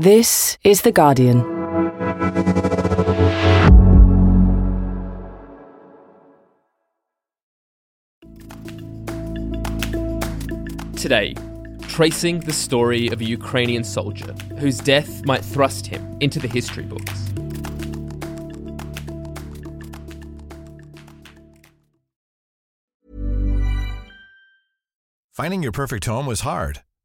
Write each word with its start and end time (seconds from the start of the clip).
This 0.00 0.56
is 0.64 0.80
The 0.80 0.92
Guardian. 0.92 1.42
Today, 10.96 11.34
tracing 11.82 12.40
the 12.40 12.52
story 12.54 13.08
of 13.08 13.20
a 13.20 13.24
Ukrainian 13.24 13.84
soldier 13.84 14.32
whose 14.58 14.78
death 14.78 15.26
might 15.26 15.44
thrust 15.44 15.86
him 15.86 16.16
into 16.20 16.38
the 16.38 16.48
history 16.48 16.84
books. 16.84 17.28
Finding 25.30 25.62
your 25.62 25.72
perfect 25.72 26.06
home 26.06 26.24
was 26.24 26.40
hard, 26.40 26.80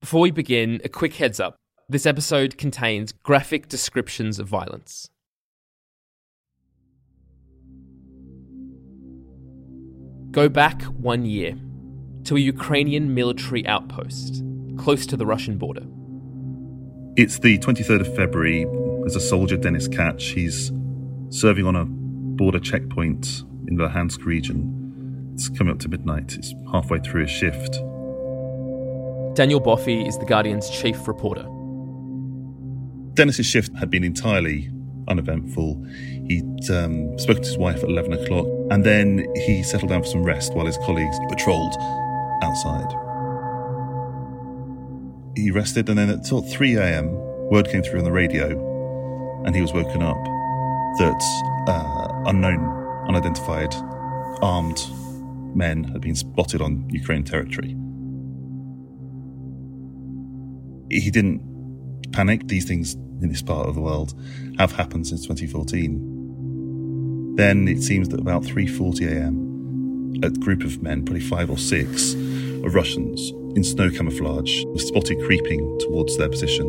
Before 0.00 0.22
we 0.22 0.30
begin, 0.30 0.80
a 0.82 0.88
quick 0.88 1.16
heads 1.16 1.38
up. 1.38 1.56
This 1.86 2.06
episode 2.06 2.56
contains 2.56 3.12
graphic 3.12 3.68
descriptions 3.68 4.38
of 4.38 4.48
violence. 4.48 5.10
Go 10.30 10.48
back 10.48 10.82
one 10.84 11.26
year 11.26 11.54
to 12.24 12.36
a 12.36 12.40
Ukrainian 12.40 13.14
military 13.14 13.66
outpost 13.66 14.42
close 14.78 15.04
to 15.04 15.18
the 15.18 15.26
Russian 15.26 15.58
border. 15.58 15.82
It's 17.16 17.38
the 17.40 17.58
23rd 17.58 18.00
of 18.00 18.16
February. 18.16 18.64
There's 19.00 19.16
a 19.16 19.20
soldier, 19.20 19.58
Denis 19.58 19.86
Kach. 19.86 20.20
He's 20.20 20.72
serving 21.28 21.66
on 21.66 21.76
a 21.76 21.84
border 21.84 22.60
checkpoint 22.60 23.42
in 23.68 23.76
the 23.76 23.88
Luhansk 23.88 24.24
region. 24.24 25.32
It's 25.34 25.50
coming 25.50 25.74
up 25.74 25.80
to 25.80 25.88
midnight. 25.88 26.36
It's 26.36 26.54
halfway 26.72 27.00
through 27.00 27.22
his 27.22 27.30
shift. 27.30 27.80
Daniel 29.34 29.60
Boffey 29.60 30.06
is 30.06 30.18
The 30.18 30.24
Guardian's 30.24 30.68
chief 30.68 31.06
reporter. 31.06 31.46
Denis's 33.14 33.46
shift 33.46 33.74
had 33.76 33.88
been 33.88 34.02
entirely 34.02 34.70
uneventful. 35.06 35.84
He'd 36.26 36.70
um, 36.70 37.16
spoken 37.18 37.42
to 37.42 37.48
his 37.48 37.58
wife 37.58 37.82
at 37.82 37.88
11 37.88 38.12
o'clock, 38.12 38.46
and 38.70 38.84
then 38.84 39.26
he 39.36 39.62
settled 39.62 39.90
down 39.90 40.02
for 40.02 40.08
some 40.08 40.24
rest 40.24 40.54
while 40.54 40.66
his 40.66 40.78
colleagues 40.78 41.16
patrolled 41.28 41.74
outside. 42.42 42.90
He 45.36 45.52
rested, 45.52 45.88
and 45.88 45.96
then 45.96 46.10
at 46.10 46.26
3 46.26 46.74
a.m., 46.76 47.10
word 47.50 47.68
came 47.68 47.82
through 47.82 48.00
on 48.00 48.04
the 48.04 48.12
radio, 48.12 48.48
and 49.44 49.54
he 49.54 49.62
was 49.62 49.72
woken 49.72 50.02
up 50.02 50.22
that 50.98 51.22
uh, 51.68 52.22
unknown, 52.26 53.06
unidentified, 53.08 53.74
armed 54.42 54.80
men 55.54 55.84
had 55.84 56.00
been 56.00 56.16
spotted 56.16 56.60
on 56.60 56.88
Ukraine 56.90 57.22
territory. 57.22 57.76
He 60.90 61.10
didn't 61.10 61.50
panic. 62.12 62.48
These 62.48 62.66
things 62.66 62.94
in 62.94 63.28
this 63.28 63.42
part 63.42 63.68
of 63.68 63.74
the 63.74 63.80
world 63.80 64.14
have 64.58 64.72
happened 64.72 65.06
since 65.06 65.22
2014. 65.22 67.36
Then 67.36 67.68
it 67.68 67.82
seems 67.82 68.08
that 68.08 68.20
about 68.20 68.42
3:40 68.42 69.08
a.m., 69.08 70.20
a 70.22 70.30
group 70.30 70.64
of 70.64 70.82
men, 70.82 71.04
probably 71.04 71.20
five 71.20 71.50
or 71.50 71.58
six, 71.58 72.14
of 72.14 72.74
Russians 72.74 73.30
in 73.56 73.64
snow 73.64 73.90
camouflage, 73.90 74.64
were 74.66 74.78
spotted 74.78 75.18
creeping 75.24 75.78
towards 75.80 76.16
their 76.16 76.28
position, 76.28 76.66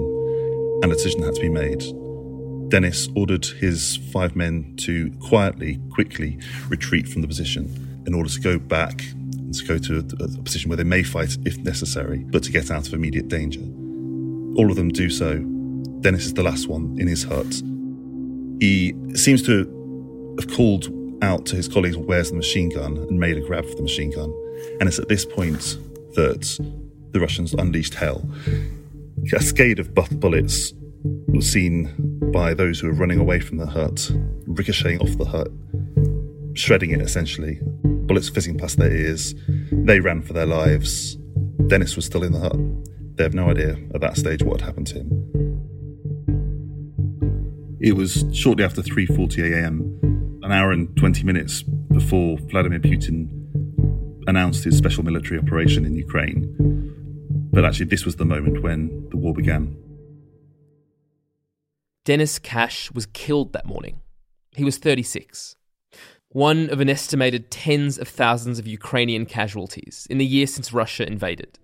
and 0.84 0.92
a 0.92 0.96
decision 0.96 1.24
had 1.24 1.36
to 1.36 1.42
be 1.42 1.50
made. 1.50 1.84
Dennis 2.70 3.10
ordered 3.16 3.46
his 3.46 3.98
five 4.14 4.36
men 4.36 4.76
to 4.78 5.12
quietly, 5.20 5.80
quickly 5.92 6.40
retreat 6.70 7.08
from 7.08 7.22
the 7.22 7.28
position 7.28 8.04
in 8.08 8.14
order 8.14 8.30
to 8.30 8.40
go 8.40 8.58
back 8.58 9.04
and 9.12 9.54
to 9.54 9.66
go 9.66 9.78
to 9.78 9.98
a, 9.98 10.24
a 10.24 10.28
position 10.42 10.70
where 10.70 10.78
they 10.78 10.84
may 10.84 11.04
fight 11.04 11.38
if 11.46 11.58
necessary, 11.58 12.20
but 12.30 12.44
to 12.44 12.52
get 12.52 12.72
out 12.72 12.88
of 12.88 12.94
immediate 12.94 13.28
danger. 13.28 13.62
All 14.58 14.70
of 14.70 14.76
them 14.76 14.90
do 14.90 15.10
so. 15.10 15.38
Dennis 16.02 16.26
is 16.26 16.34
the 16.34 16.44
last 16.44 16.68
one 16.68 16.98
in 17.00 17.08
his 17.08 17.24
hut. 17.24 17.62
He 18.60 18.94
seems 19.16 19.44
to 19.44 20.36
have 20.40 20.52
called 20.52 20.90
out 21.22 21.46
to 21.48 21.56
his 21.56 21.68
colleagues, 21.68 21.98
where's 21.98 22.30
the 22.32 22.38
machine 22.38 22.70
gun, 22.70 22.98
and 22.98 23.20
made 23.20 23.38
a 23.38 23.42
grab 23.42 23.66
for 23.66 23.76
the 23.76 23.84
machine 23.84 24.12
gun. 24.12 24.34
And 24.80 24.88
it's 24.88 25.00
at 25.00 25.08
this 25.08 25.26
point 25.26 25.78
that 26.16 26.58
the 27.12 27.20
Russians 27.20 27.54
unleashed 27.54 27.94
hell. 27.94 28.28
A 29.24 29.30
cascade 29.30 29.80
of 29.80 29.94
buff 29.94 30.10
bullets 30.10 30.74
was 31.28 31.50
seen 31.50 31.90
by 32.32 32.54
those 32.54 32.80
who 32.80 32.88
were 32.88 32.94
running 32.94 33.20
away 33.20 33.40
from 33.40 33.58
the 33.58 33.66
hut, 33.66 34.12
ricocheting 34.48 35.00
off 35.00 35.18
the 35.18 35.26
hut, 35.26 35.50
shredding 36.58 36.92
it 36.92 37.02
essentially. 37.02 37.60
Bullets 37.84 38.30
fizzing 38.30 38.58
past 38.58 38.78
their 38.78 38.92
ears. 38.92 39.36
They 39.72 40.00
ran 40.00 40.22
for 40.22 40.34
their 40.34 40.46
lives. 40.46 41.16
Dennis 41.68 41.96
was 41.96 42.06
still 42.06 42.24
in 42.24 42.34
the 42.34 42.40
hut. 42.40 42.58
They 43.22 43.26
have 43.26 43.36
no 43.36 43.52
idea 43.52 43.78
at 43.94 44.02
that 44.02 44.18
stage 44.18 44.42
what 44.42 44.62
had 44.62 44.66
happened 44.66 44.88
to 44.88 44.96
him. 44.96 45.10
It 47.80 47.96
was 47.96 48.26
shortly 48.34 48.64
after 48.64 48.82
3:40 48.82 49.54
a.m., 49.54 50.40
an 50.42 50.52
hour 50.52 50.72
and 50.72 50.98
20 50.98 51.24
minutes 51.24 51.62
before 51.62 52.40
Vladimir 52.50 52.80
Putin 52.80 53.30
announced 54.26 54.64
his 54.64 54.76
special 54.76 55.04
military 55.04 55.40
operation 55.40 55.86
in 55.86 55.94
Ukraine. 55.94 56.42
But 57.54 57.64
actually 57.64 57.86
this 57.86 58.06
was 58.06 58.16
the 58.16 58.26
moment 58.26 58.64
when 58.64 59.08
the 59.12 59.18
war 59.18 59.36
began. 59.36 59.78
Denis 62.04 62.40
Kach 62.40 62.92
was 62.92 63.06
killed 63.06 63.54
that 63.54 63.68
morning. 63.68 64.02
He 64.56 64.64
was 64.64 64.80
36. 64.80 65.56
One 66.30 66.72
of 66.72 66.80
an 66.80 66.90
estimated 66.90 67.52
tens 67.52 68.00
of 68.00 68.08
thousands 68.08 68.58
of 68.58 68.66
Ukrainian 68.66 69.28
casualties 69.28 70.08
in 70.10 70.18
the 70.18 70.26
year 70.26 70.48
since 70.48 70.74
Russia 70.74 71.06
invaded. 71.06 71.60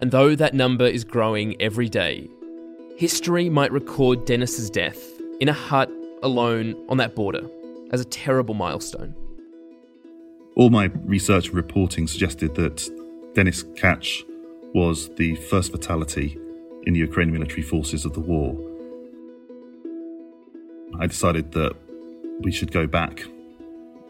And 0.00 0.10
though 0.10 0.36
that 0.36 0.54
number 0.54 0.86
is 0.86 1.04
growing 1.04 1.60
every 1.60 1.88
day, 1.88 2.28
history 2.96 3.48
might 3.48 3.72
record 3.72 4.24
Denis's 4.24 4.70
death 4.70 4.98
in 5.40 5.48
a 5.48 5.52
hut 5.52 5.90
alone 6.22 6.76
on 6.88 6.96
that 6.98 7.14
border 7.14 7.48
as 7.90 8.00
a 8.00 8.04
terrible 8.04 8.54
milestone. 8.54 9.14
All 10.54 10.70
my 10.70 10.84
research 11.04 11.46
and 11.46 11.56
reporting 11.56 12.06
suggested 12.06 12.54
that 12.56 12.88
Denis 13.34 13.62
Kach 13.62 14.24
was 14.74 15.08
the 15.16 15.36
first 15.36 15.72
fatality 15.72 16.38
in 16.84 16.94
the 16.94 17.00
Ukrainian 17.00 17.34
military 17.34 17.62
forces 17.62 18.04
of 18.04 18.12
the 18.12 18.20
war. 18.20 18.56
I 21.00 21.06
decided 21.06 21.52
that 21.52 21.74
we 22.40 22.52
should 22.52 22.72
go 22.72 22.86
back 22.86 23.24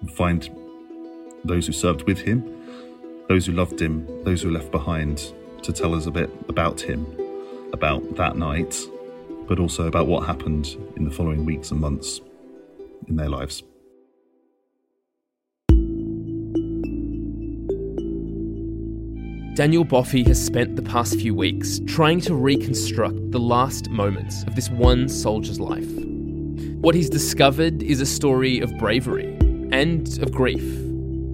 and 0.00 0.10
find 0.10 0.48
those 1.44 1.66
who 1.66 1.72
served 1.72 2.02
with 2.02 2.18
him, 2.18 2.44
those 3.28 3.46
who 3.46 3.52
loved 3.52 3.80
him, 3.80 4.06
those 4.24 4.42
who 4.42 4.48
were 4.48 4.54
left 4.54 4.70
behind, 4.70 5.32
to 5.62 5.72
tell 5.72 5.94
us 5.94 6.06
a 6.06 6.10
bit 6.10 6.30
about 6.48 6.80
him, 6.80 7.06
about 7.72 8.16
that 8.16 8.36
night, 8.36 8.76
but 9.46 9.58
also 9.58 9.86
about 9.86 10.06
what 10.06 10.26
happened 10.26 10.76
in 10.96 11.04
the 11.04 11.10
following 11.10 11.44
weeks 11.44 11.70
and 11.70 11.80
months 11.80 12.20
in 13.08 13.16
their 13.16 13.28
lives. 13.28 13.62
Daniel 19.54 19.84
Boffey 19.84 20.22
has 20.22 20.40
spent 20.40 20.76
the 20.76 20.82
past 20.82 21.18
few 21.18 21.34
weeks 21.34 21.80
trying 21.86 22.20
to 22.20 22.34
reconstruct 22.34 23.32
the 23.32 23.40
last 23.40 23.90
moments 23.90 24.44
of 24.44 24.54
this 24.54 24.70
one 24.70 25.08
soldier's 25.08 25.58
life. 25.58 25.90
What 26.80 26.94
he's 26.94 27.10
discovered 27.10 27.82
is 27.82 28.00
a 28.00 28.06
story 28.06 28.60
of 28.60 28.78
bravery 28.78 29.36
and 29.72 30.06
of 30.22 30.30
grief, 30.30 30.62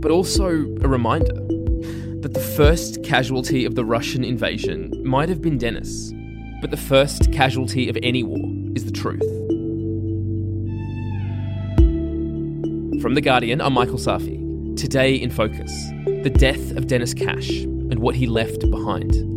but 0.00 0.10
also 0.10 0.46
a 0.46 0.88
reminder 0.88 1.34
that 2.24 2.32
the 2.32 2.40
first 2.40 3.04
casualty 3.04 3.66
of 3.66 3.74
the 3.74 3.84
Russian 3.84 4.24
invasion 4.24 4.90
might 5.04 5.28
have 5.28 5.42
been 5.42 5.58
Denis, 5.58 6.10
but 6.62 6.70
the 6.70 6.76
first 6.78 7.30
casualty 7.32 7.90
of 7.90 7.98
any 8.02 8.22
war 8.22 8.50
is 8.74 8.86
the 8.86 8.90
truth. 8.90 9.20
From 13.02 13.12
The 13.12 13.20
Guardian, 13.20 13.60
I'm 13.60 13.74
Michael 13.74 13.98
Safi. 13.98 14.74
Today 14.74 15.14
in 15.14 15.30
Focus 15.30 15.70
the 16.22 16.30
death 16.30 16.74
of 16.78 16.86
Denis 16.86 17.12
Kach 17.12 17.64
and 17.64 17.98
what 17.98 18.14
he 18.14 18.26
left 18.26 18.70
behind. 18.70 19.33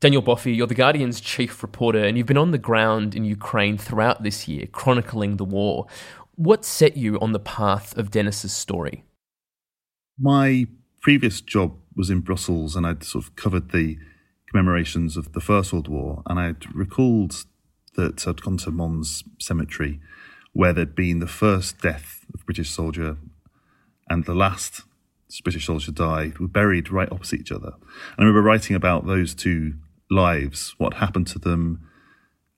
Daniel 0.00 0.22
Boffey, 0.22 0.54
you're 0.54 0.68
The 0.68 0.76
Guardian's 0.76 1.20
chief 1.20 1.60
reporter, 1.60 2.04
and 2.04 2.16
you've 2.16 2.28
been 2.28 2.38
on 2.38 2.52
the 2.52 2.58
ground 2.58 3.16
in 3.16 3.24
Ukraine 3.24 3.76
throughout 3.76 4.22
this 4.22 4.46
year, 4.46 4.66
chronicling 4.66 5.38
the 5.38 5.44
war. 5.44 5.88
What 6.36 6.64
set 6.64 6.96
you 6.96 7.18
on 7.18 7.32
the 7.32 7.40
path 7.40 7.98
of 7.98 8.12
Denis's 8.12 8.52
story? 8.52 9.02
My 10.16 10.68
previous 11.00 11.40
job 11.40 11.74
was 11.96 12.10
in 12.10 12.20
Brussels 12.20 12.76
and 12.76 12.86
I'd 12.86 13.02
sort 13.02 13.24
of 13.24 13.34
covered 13.34 13.72
the 13.72 13.98
commemorations 14.48 15.16
of 15.16 15.32
the 15.32 15.40
First 15.40 15.72
World 15.72 15.88
War. 15.88 16.22
And 16.26 16.38
I'd 16.38 16.72
recalled 16.72 17.44
that 17.96 18.26
I'd 18.28 18.42
gone 18.42 18.58
to 18.58 18.70
Mons 18.70 19.24
Cemetery 19.40 20.00
where 20.52 20.72
there'd 20.72 20.94
been 20.94 21.18
the 21.18 21.26
first 21.26 21.80
death 21.80 22.24
of 22.32 22.42
a 22.42 22.44
British 22.44 22.70
soldier 22.70 23.16
and 24.08 24.26
the 24.26 24.34
last 24.34 24.82
British 25.42 25.66
soldier 25.66 25.90
died 25.90 26.38
were 26.38 26.46
buried 26.46 26.92
right 26.92 27.10
opposite 27.10 27.40
each 27.40 27.52
other. 27.52 27.72
And 27.72 28.18
I 28.18 28.22
remember 28.22 28.42
writing 28.42 28.76
about 28.76 29.04
those 29.04 29.34
two 29.34 29.74
lives, 30.10 30.74
what 30.78 30.94
happened 30.94 31.26
to 31.28 31.38
them, 31.38 31.88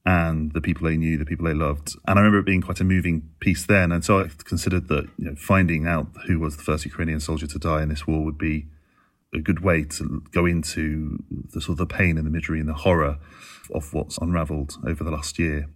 and 0.06 0.52
the 0.52 0.61
people 0.61 0.88
they 0.88 0.97
knew, 0.97 1.19
the 1.19 1.25
people 1.25 1.47
they 1.47 1.55
loved. 1.55 1.94
And 2.06 2.19
I 2.19 2.23
remember 2.23 2.38
it 2.38 2.47
being 2.47 2.62
quite 2.62 2.81
a 2.81 2.85
moving 2.85 3.29
piece 3.41 3.67
then. 3.67 3.93
And 3.93 4.05
so 4.05 4.20
I 4.20 4.29
considered 4.44 4.88
that 4.88 5.08
you 5.19 5.26
know, 5.26 5.35
finding 5.37 5.87
out 5.87 6.08
who 6.26 6.38
was 6.38 6.56
the 6.56 6.62
first 6.62 6.85
Ukrainian 6.85 7.20
soldier 7.20 7.47
to 7.47 7.58
die 7.58 7.82
in 7.82 7.88
this 7.88 8.06
war 8.06 8.25
would 8.25 8.38
be 8.38 8.67
a 9.35 9.41
good 9.41 9.61
way 9.61 9.85
to 9.85 10.23
go 10.32 10.47
into 10.47 11.23
the 11.52 11.61
sort 11.61 11.79
of 11.79 11.88
the 11.88 11.94
pain 11.94 12.17
and 12.17 12.26
the 12.26 12.31
misery 12.31 12.61
and 12.61 12.69
the 12.69 12.75
horror 12.75 13.19
of 13.73 13.93
what's 13.94 14.19
unravelled 14.19 14.76
over 14.87 15.05
the 15.05 15.11
last 15.11 15.38
year. 15.38 15.69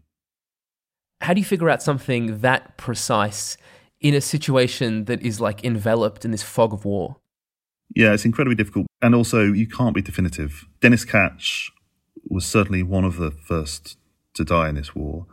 How 1.20 1.34
do 1.34 1.40
you 1.40 1.44
figure 1.44 1.70
out 1.70 1.82
something 1.82 2.40
that 2.40 2.76
precise 2.76 3.56
in 4.00 4.14
a 4.14 4.20
situation 4.20 5.04
that 5.04 5.22
is 5.22 5.40
like 5.40 5.64
enveloped 5.64 6.24
in 6.24 6.30
this 6.30 6.42
fog 6.42 6.72
of 6.72 6.84
war? 6.84 7.16
Yeah, 7.94 8.12
it's 8.12 8.24
incredibly 8.24 8.56
difficult. 8.56 8.86
And 9.04 9.14
also, 9.14 9.52
you 9.52 9.66
can't 9.66 9.94
be 9.94 10.00
definitive. 10.00 10.64
Denis 10.80 11.04
Kach 11.04 11.70
was 12.26 12.46
certainly 12.46 12.82
one 12.82 13.04
of 13.04 13.18
the 13.18 13.30
first 13.30 13.98
to 14.32 14.46
die 14.46 14.70
in 14.70 14.76
this 14.76 14.94
war. 14.94 15.26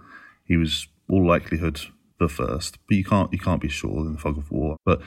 He 0.44 0.58
was 0.58 0.90
all 1.10 1.26
likelihood 1.26 1.80
the 2.20 2.28
first, 2.28 2.80
but 2.90 2.98
you 2.98 3.06
can't 3.06 3.32
you 3.32 3.40
can't 3.40 3.62
be 3.62 3.70
sure 3.70 4.00
in 4.00 4.12
the 4.12 4.20
fog 4.20 4.38
of 4.38 4.52
war. 4.52 4.76
But 4.84 5.02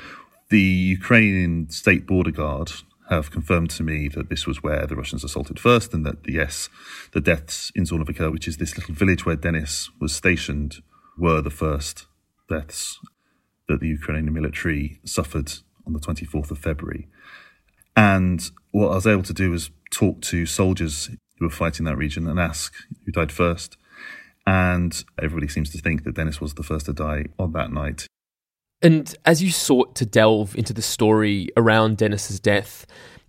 the 0.49 0.63
Ukrainian 0.63 1.69
state 1.69 2.07
border 2.07 2.31
guard 2.31 2.73
have 3.11 3.31
confirmed 3.31 3.69
to 3.73 3.83
me 3.83 4.09
that 4.09 4.31
this 4.31 4.47
was 4.47 4.63
where 4.63 4.87
the 4.87 4.97
Russians 4.97 5.25
assaulted 5.25 5.61
first, 5.61 5.93
and 5.93 6.07
that 6.07 6.27
yes, 6.27 6.71
the 7.13 7.21
deaths 7.21 7.71
in 7.75 7.85
Zornovica, 7.85 8.33
which 8.33 8.49
is 8.49 8.57
this 8.57 8.79
little 8.79 8.95
village 8.95 9.27
where 9.27 9.37
Denis 9.37 9.91
was 10.01 10.15
stationed, 10.15 10.77
were 11.19 11.43
the 11.43 11.51
first 11.51 12.07
deaths 12.49 12.99
that 13.69 13.81
the 13.81 13.89
Ukrainian 13.89 14.33
military 14.33 15.01
suffered 15.05 15.53
on 15.87 15.93
the 15.93 16.01
24th 16.01 16.51
of 16.51 16.59
February. 16.59 17.09
And 17.97 18.51
what 18.71 18.89
I 18.89 18.95
was 18.95 19.07
able 19.07 19.23
to 19.23 19.33
do 19.33 19.51
was 19.51 19.71
talk 19.91 20.21
to 20.23 20.47
soldiers 20.47 21.11
who 21.39 21.47
were 21.47 21.51
fighting 21.51 21.85
that 21.87 21.97
region 21.97 22.27
and 22.27 22.39
ask 22.39 22.75
who 23.05 23.13
died 23.13 23.33
first. 23.33 23.77
And 24.47 25.05
everybody 25.23 25.49
seems 25.49 25.71
to 25.71 25.79
think 25.79 26.05
that 26.05 26.15
Dennis 26.15 26.41
was 26.41 26.55
the 26.55 26.63
first 26.63 26.87
to 26.87 26.93
die 26.93 27.27
on 27.39 27.53
that 27.53 27.73
night. 27.73 28.07
And 28.83 29.15
as 29.25 29.43
you 29.43 29.51
sought 29.51 29.95
to 29.97 30.07
delve 30.07 30.55
into 30.57 30.73
the 30.75 30.83
story 30.83 31.49
around 31.57 31.97
Dennis's 31.97 32.39
death, 32.39 32.87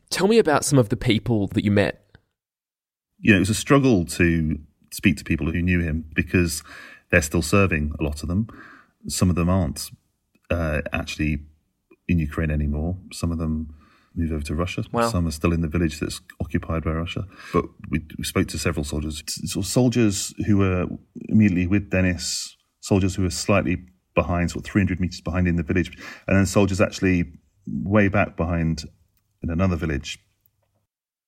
tell 0.09 0.27
me 0.27 0.38
about 0.38 0.65
some 0.65 0.77
of 0.77 0.89
the 0.89 0.97
people 0.97 1.47
that 1.47 1.63
you 1.63 1.71
met. 1.71 2.01
You 3.19 3.31
know, 3.31 3.38
it 3.38 3.41
was 3.41 3.50
a 3.50 3.56
struggle 3.56 4.06
to 4.06 4.59
speak 4.91 5.17
to 5.17 5.23
people 5.23 5.51
who 5.51 5.62
knew 5.62 5.79
him 5.79 6.06
because 6.13 6.63
they're 7.12 7.21
still 7.21 7.41
serving, 7.41 7.94
a 8.00 8.03
lot 8.03 8.21
of 8.21 8.27
them. 8.27 8.47
Some 9.07 9.29
of 9.29 9.35
them 9.35 9.50
aren't 9.50 9.91
uh, 10.50 10.81
actually 10.91 11.39
in 12.07 12.19
Ukraine 12.19 12.51
anymore. 12.51 12.97
Some 13.13 13.31
of 13.31 13.38
them 13.38 13.73
moved 14.15 14.33
over 14.33 14.44
to 14.44 14.56
Russia. 14.56 14.83
Wow. 14.91 15.09
Some 15.09 15.27
are 15.27 15.31
still 15.31 15.53
in 15.53 15.62
the 15.62 15.67
village 15.67 16.00
that's 16.00 16.21
occupied 16.41 16.83
by 16.83 16.91
Russia. 16.91 17.25
But 17.53 17.65
we, 17.89 18.01
we 18.17 18.23
spoke 18.23 18.47
to 18.50 18.57
several 18.57 18.83
soldiers, 18.83 19.23
sort 19.27 19.65
of 19.65 19.71
soldiers 19.71 20.33
who 20.47 20.57
were 20.57 20.88
immediately 21.29 21.67
with 21.67 21.89
Dennis, 21.89 22.56
soldiers 22.79 23.15
who 23.15 23.23
were 23.23 23.29
slightly 23.29 23.77
behind, 24.13 24.51
sort 24.51 24.65
of 24.65 24.71
300 24.71 25.00
meters 25.00 25.21
behind 25.21 25.47
in 25.47 25.56
the 25.56 25.63
village, 25.63 25.91
and 26.27 26.38
then 26.38 26.45
soldiers 26.45 26.79
actually 26.79 27.25
way 27.67 28.07
back 28.07 28.38
behind 28.38 28.83
in 29.44 29.50
another 29.50 29.75
village. 29.75 30.19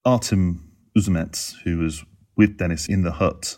Artem 0.06 0.72
Uzumets, 0.98 1.54
who 1.64 1.80
was 1.80 2.04
with 2.36 2.58
Dennis 2.58 2.88
in 2.88 3.04
the 3.04 3.12
hut 3.12 3.58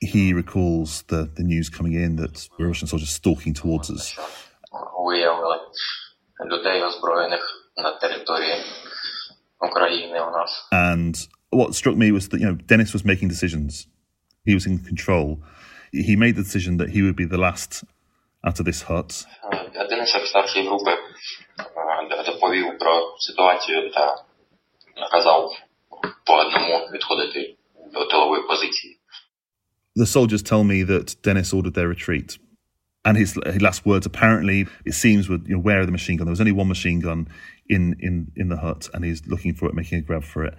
He 0.00 0.32
recalls 0.32 1.02
the, 1.08 1.30
the 1.34 1.42
news 1.42 1.68
coming 1.68 1.94
in 1.94 2.16
that 2.16 2.48
Russian 2.58 2.88
soldiers 2.88 3.10
stalking 3.10 3.54
towards 3.54 3.90
us. 3.90 4.18
And 10.72 11.28
what 11.50 11.74
struck 11.74 11.96
me 11.96 12.12
was 12.12 12.28
that 12.28 12.40
you 12.40 12.46
know 12.46 12.54
Denis 12.54 12.92
was 12.92 13.04
making 13.04 13.28
decisions. 13.28 13.86
He 14.44 14.54
was 14.54 14.66
in 14.66 14.78
control. 14.78 15.42
He 15.92 16.16
made 16.16 16.36
the 16.36 16.42
decision 16.42 16.76
that 16.78 16.90
he 16.90 17.02
would 17.02 17.16
be 17.16 17.24
the 17.24 17.38
last 17.38 17.84
out 18.44 18.60
of 18.60 18.66
this 18.66 18.82
hut. 18.82 19.26
доповів 22.26 22.78
про 22.78 23.14
ситуацію 23.18 23.90
та 23.90 24.16
наказав 24.96 25.50
по 26.26 26.34
одному 26.34 26.88
відходити 26.92 27.56
до 27.92 28.04
тилової 28.04 28.42
позиції. 28.42 28.97
The 29.99 30.05
soldiers 30.05 30.41
tell 30.41 30.63
me 30.63 30.83
that 30.83 31.21
Dennis 31.23 31.51
ordered 31.51 31.73
their 31.73 31.89
retreat. 31.89 32.37
And 33.03 33.17
his, 33.17 33.37
his 33.45 33.61
last 33.61 33.85
words, 33.85 34.05
apparently, 34.05 34.65
it 34.85 34.93
seems, 34.93 35.27
were 35.27 35.39
you 35.45 35.55
know, 35.55 35.59
where 35.59 35.81
are 35.81 35.85
the 35.85 35.91
machine 35.91 36.15
gun? 36.15 36.25
There 36.25 36.31
was 36.31 36.39
only 36.39 36.53
one 36.53 36.69
machine 36.69 37.01
gun 37.01 37.27
in, 37.67 37.97
in, 37.99 38.31
in 38.37 38.47
the 38.47 38.55
hut, 38.55 38.87
and 38.93 39.03
he's 39.03 39.27
looking 39.27 39.53
for 39.53 39.67
it, 39.67 39.75
making 39.75 39.97
a 39.97 40.01
grab 40.01 40.23
for 40.23 40.45
it. 40.45 40.55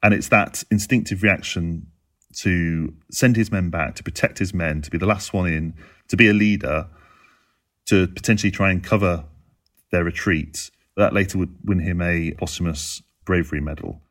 And 0.00 0.14
it's 0.14 0.28
that 0.28 0.62
instinctive 0.70 1.24
reaction 1.24 1.88
to 2.36 2.94
send 3.10 3.34
his 3.34 3.50
men 3.50 3.68
back, 3.68 3.96
to 3.96 4.04
protect 4.04 4.38
his 4.38 4.54
men, 4.54 4.80
to 4.82 4.92
be 4.92 4.98
the 4.98 5.06
last 5.06 5.32
one 5.32 5.48
in, 5.48 5.74
to 6.06 6.16
be 6.16 6.28
a 6.28 6.32
leader, 6.32 6.86
to 7.86 8.06
potentially 8.06 8.52
try 8.52 8.70
and 8.70 8.84
cover 8.84 9.24
their 9.90 10.04
retreat. 10.04 10.70
That 10.96 11.12
later 11.12 11.38
would 11.38 11.56
win 11.64 11.80
him 11.80 12.00
a 12.00 12.30
posthumous 12.38 13.02
bravery 13.24 13.60
medal. 13.60 14.03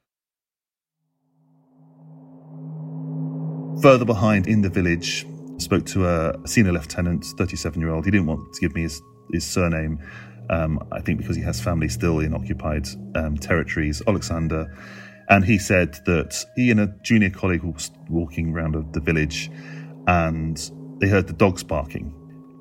Further 3.81 4.05
behind 4.05 4.47
in 4.47 4.61
the 4.61 4.69
village, 4.69 5.25
spoke 5.57 5.85
to 5.87 6.07
a 6.07 6.47
senior 6.47 6.71
lieutenant, 6.71 7.25
37 7.37 7.79
year 7.79 7.91
old. 7.91 8.05
He 8.05 8.11
didn't 8.11 8.27
want 8.27 8.53
to 8.53 8.61
give 8.61 8.73
me 8.75 8.83
his, 8.83 9.01
his 9.31 9.45
surname, 9.45 9.99
um, 10.49 10.85
I 10.91 11.01
think 11.01 11.19
because 11.19 11.35
he 11.35 11.41
has 11.43 11.59
family 11.59 11.89
still 11.89 12.19
in 12.19 12.33
occupied 12.33 12.87
um, 13.15 13.37
territories, 13.37 14.01
Alexander. 14.07 14.73
And 15.29 15.43
he 15.43 15.57
said 15.57 15.93
that 16.05 16.45
he 16.55 16.69
and 16.71 16.79
a 16.79 16.87
junior 17.01 17.29
colleague 17.29 17.63
were 17.63 17.73
walking 18.09 18.53
around 18.53 18.93
the 18.93 18.99
village 18.99 19.49
and 20.07 20.71
they 20.99 21.07
heard 21.07 21.27
the 21.27 21.33
dogs 21.33 21.63
barking. 21.63 22.13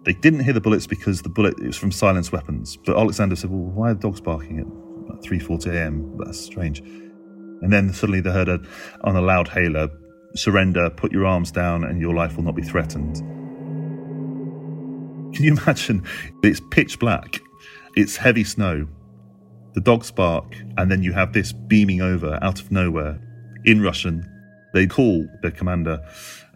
They 0.04 0.14
didn't 0.14 0.40
hear 0.40 0.52
the 0.52 0.60
bullets 0.60 0.86
because 0.86 1.22
the 1.22 1.28
bullet 1.28 1.58
it 1.58 1.66
was 1.66 1.76
from 1.76 1.92
silenced 1.92 2.32
weapons. 2.32 2.76
But 2.76 2.96
Alexander 2.96 3.36
said, 3.36 3.50
"Well, 3.50 3.60
why 3.60 3.90
are 3.90 3.94
the 3.94 4.00
dogs 4.00 4.20
barking 4.20 4.58
at 4.58 5.22
3:40 5.22 5.66
a.m.? 5.72 6.18
That's 6.18 6.40
strange." 6.40 6.80
And 6.80 7.72
then 7.72 7.92
suddenly 7.92 8.20
they 8.20 8.32
heard 8.32 8.48
a, 8.48 8.60
on 9.02 9.14
a 9.14 9.20
loud 9.20 9.46
hailer, 9.46 9.88
"Surrender! 10.34 10.90
Put 10.90 11.12
your 11.12 11.26
arms 11.26 11.50
down, 11.50 11.84
and 11.84 12.00
your 12.00 12.14
life 12.14 12.36
will 12.36 12.44
not 12.44 12.56
be 12.56 12.62
threatened." 12.62 13.16
Can 15.34 15.44
you 15.44 15.52
imagine? 15.56 16.04
It's 16.42 16.60
pitch 16.70 16.98
black. 16.98 17.40
It's 17.96 18.16
heavy 18.16 18.44
snow 18.44 18.86
the 19.74 19.80
dogs 19.80 20.10
bark, 20.10 20.54
and 20.76 20.90
then 20.90 21.02
you 21.02 21.12
have 21.12 21.32
this 21.32 21.52
beaming 21.52 22.00
over 22.00 22.38
out 22.42 22.60
of 22.60 22.70
nowhere 22.70 23.18
in 23.64 23.80
Russian. 23.80 24.28
They 24.74 24.86
call 24.86 25.26
their 25.42 25.50
commander, 25.50 26.00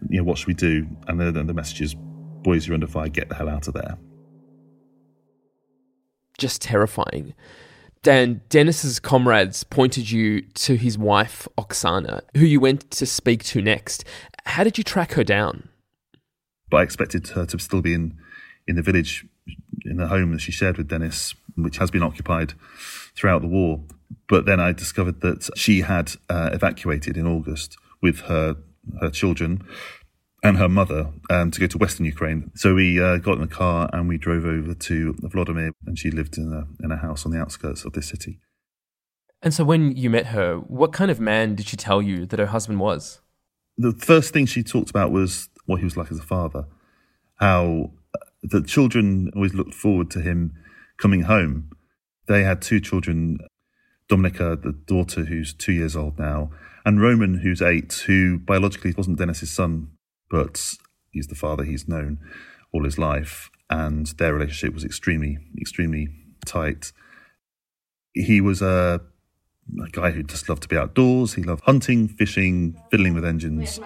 you 0.09 0.17
know, 0.17 0.23
what 0.23 0.37
should 0.37 0.47
we 0.47 0.53
do? 0.53 0.87
And 1.07 1.19
then 1.19 1.47
the 1.47 1.53
message 1.53 1.81
is, 1.81 1.95
boys, 2.43 2.67
you're 2.67 2.73
under 2.73 2.87
fire, 2.87 3.09
get 3.09 3.29
the 3.29 3.35
hell 3.35 3.49
out 3.49 3.67
of 3.67 3.73
there. 3.73 3.97
Just 6.37 6.61
terrifying. 6.61 7.33
Dan, 8.07 8.39
Dennis's 8.47 9.01
comrades 9.01 9.65
pointed 9.65 10.09
you 10.09 10.39
to 10.39 10.77
his 10.77 10.97
wife, 10.97 11.45
Oksana, 11.57 12.21
who 12.37 12.45
you 12.45 12.61
went 12.61 12.89
to 12.91 13.05
speak 13.05 13.43
to 13.43 13.61
next. 13.61 14.05
How 14.45 14.63
did 14.63 14.77
you 14.77 14.83
track 14.85 15.11
her 15.15 15.25
down? 15.25 15.67
But 16.69 16.77
I 16.77 16.83
expected 16.83 17.27
her 17.27 17.45
to 17.45 17.59
still 17.59 17.81
be 17.81 17.93
in, 17.93 18.17
in 18.65 18.77
the 18.77 18.81
village, 18.81 19.25
in 19.83 19.97
the 19.97 20.07
home 20.07 20.31
that 20.31 20.39
she 20.39 20.53
shared 20.53 20.77
with 20.77 20.87
Dennis, 20.87 21.35
which 21.57 21.79
has 21.79 21.91
been 21.91 22.01
occupied 22.01 22.53
throughout 23.13 23.41
the 23.41 23.49
war. 23.49 23.81
But 24.29 24.45
then 24.45 24.61
I 24.61 24.71
discovered 24.71 25.19
that 25.19 25.49
she 25.57 25.81
had 25.81 26.13
uh, 26.29 26.51
evacuated 26.53 27.17
in 27.17 27.27
August 27.27 27.75
with 28.01 28.21
her 28.21 28.55
her 29.01 29.09
children 29.09 29.61
and 30.43 30.57
her 30.57 30.69
mother 30.69 31.11
um, 31.29 31.51
to 31.51 31.59
go 31.59 31.67
to 31.67 31.77
Western 31.77 32.05
Ukraine. 32.05 32.51
So 32.55 32.75
we 32.75 33.01
uh, 33.01 33.17
got 33.17 33.35
in 33.35 33.41
the 33.41 33.47
car 33.47 33.89
and 33.91 34.07
we 34.07 34.17
drove 34.17 34.45
over 34.45 34.73
to 34.73 35.15
Vladimir, 35.21 35.71
and 35.85 35.97
she 35.97 36.11
lived 36.11 36.37
in 36.37 36.53
a 36.53 36.67
in 36.83 36.91
a 36.91 36.97
house 36.97 37.25
on 37.25 37.31
the 37.31 37.39
outskirts 37.39 37.85
of 37.85 37.93
this 37.93 38.07
city. 38.09 38.39
And 39.41 39.53
so, 39.53 39.63
when 39.63 39.95
you 39.95 40.09
met 40.09 40.27
her, 40.27 40.57
what 40.57 40.93
kind 40.93 41.11
of 41.11 41.19
man 41.19 41.55
did 41.55 41.67
she 41.67 41.77
tell 41.77 42.01
you 42.01 42.25
that 42.25 42.39
her 42.39 42.47
husband 42.47 42.79
was? 42.79 43.21
The 43.77 43.93
first 43.93 44.33
thing 44.33 44.47
she 44.47 44.63
talked 44.63 44.89
about 44.89 45.11
was 45.11 45.49
what 45.65 45.79
he 45.79 45.83
was 45.83 45.95
like 45.95 46.11
as 46.11 46.17
a 46.17 46.23
father, 46.23 46.65
how 47.35 47.91
uh, 48.15 48.25
the 48.41 48.63
children 48.63 49.31
always 49.35 49.53
looked 49.53 49.75
forward 49.75 50.09
to 50.11 50.21
him 50.21 50.53
coming 50.97 51.21
home 51.23 51.69
they 52.27 52.43
had 52.43 52.61
two 52.61 52.79
children 52.79 53.39
Dominica, 54.07 54.57
the 54.61 54.71
daughter 54.71 55.25
who's 55.25 55.53
two 55.53 55.73
years 55.73 55.95
old 55.95 56.17
now, 56.17 56.51
and 56.85 57.01
Roman, 57.01 57.39
who's 57.39 57.61
eight, 57.61 57.91
who 58.05 58.37
biologically 58.39 58.93
wasn't 58.95 59.17
Denis's 59.17 59.51
son, 59.51 59.89
but 60.29 60.75
he's 61.11 61.27
the 61.27 61.35
father 61.35 61.63
he's 61.63 61.87
known 61.87 62.19
all 62.73 62.83
his 62.83 62.97
life, 62.97 63.49
and 63.69 64.07
their 64.17 64.33
relationship 64.33 64.73
was 64.73 64.83
extremely, 64.83 65.37
extremely 65.59 66.09
tight. 66.45 66.91
He 68.13 68.41
was 68.41 68.61
a, 68.61 69.01
a 69.83 69.89
guy 69.91 70.11
who 70.11 70.23
just 70.23 70.49
loved 70.49 70.63
to 70.63 70.67
be 70.67 70.77
outdoors. 70.77 71.33
He 71.35 71.43
loved 71.43 71.63
hunting, 71.65 72.07
fishing, 72.07 72.75
fiddling 72.89 73.13
with 73.13 73.25
engines. 73.25 73.79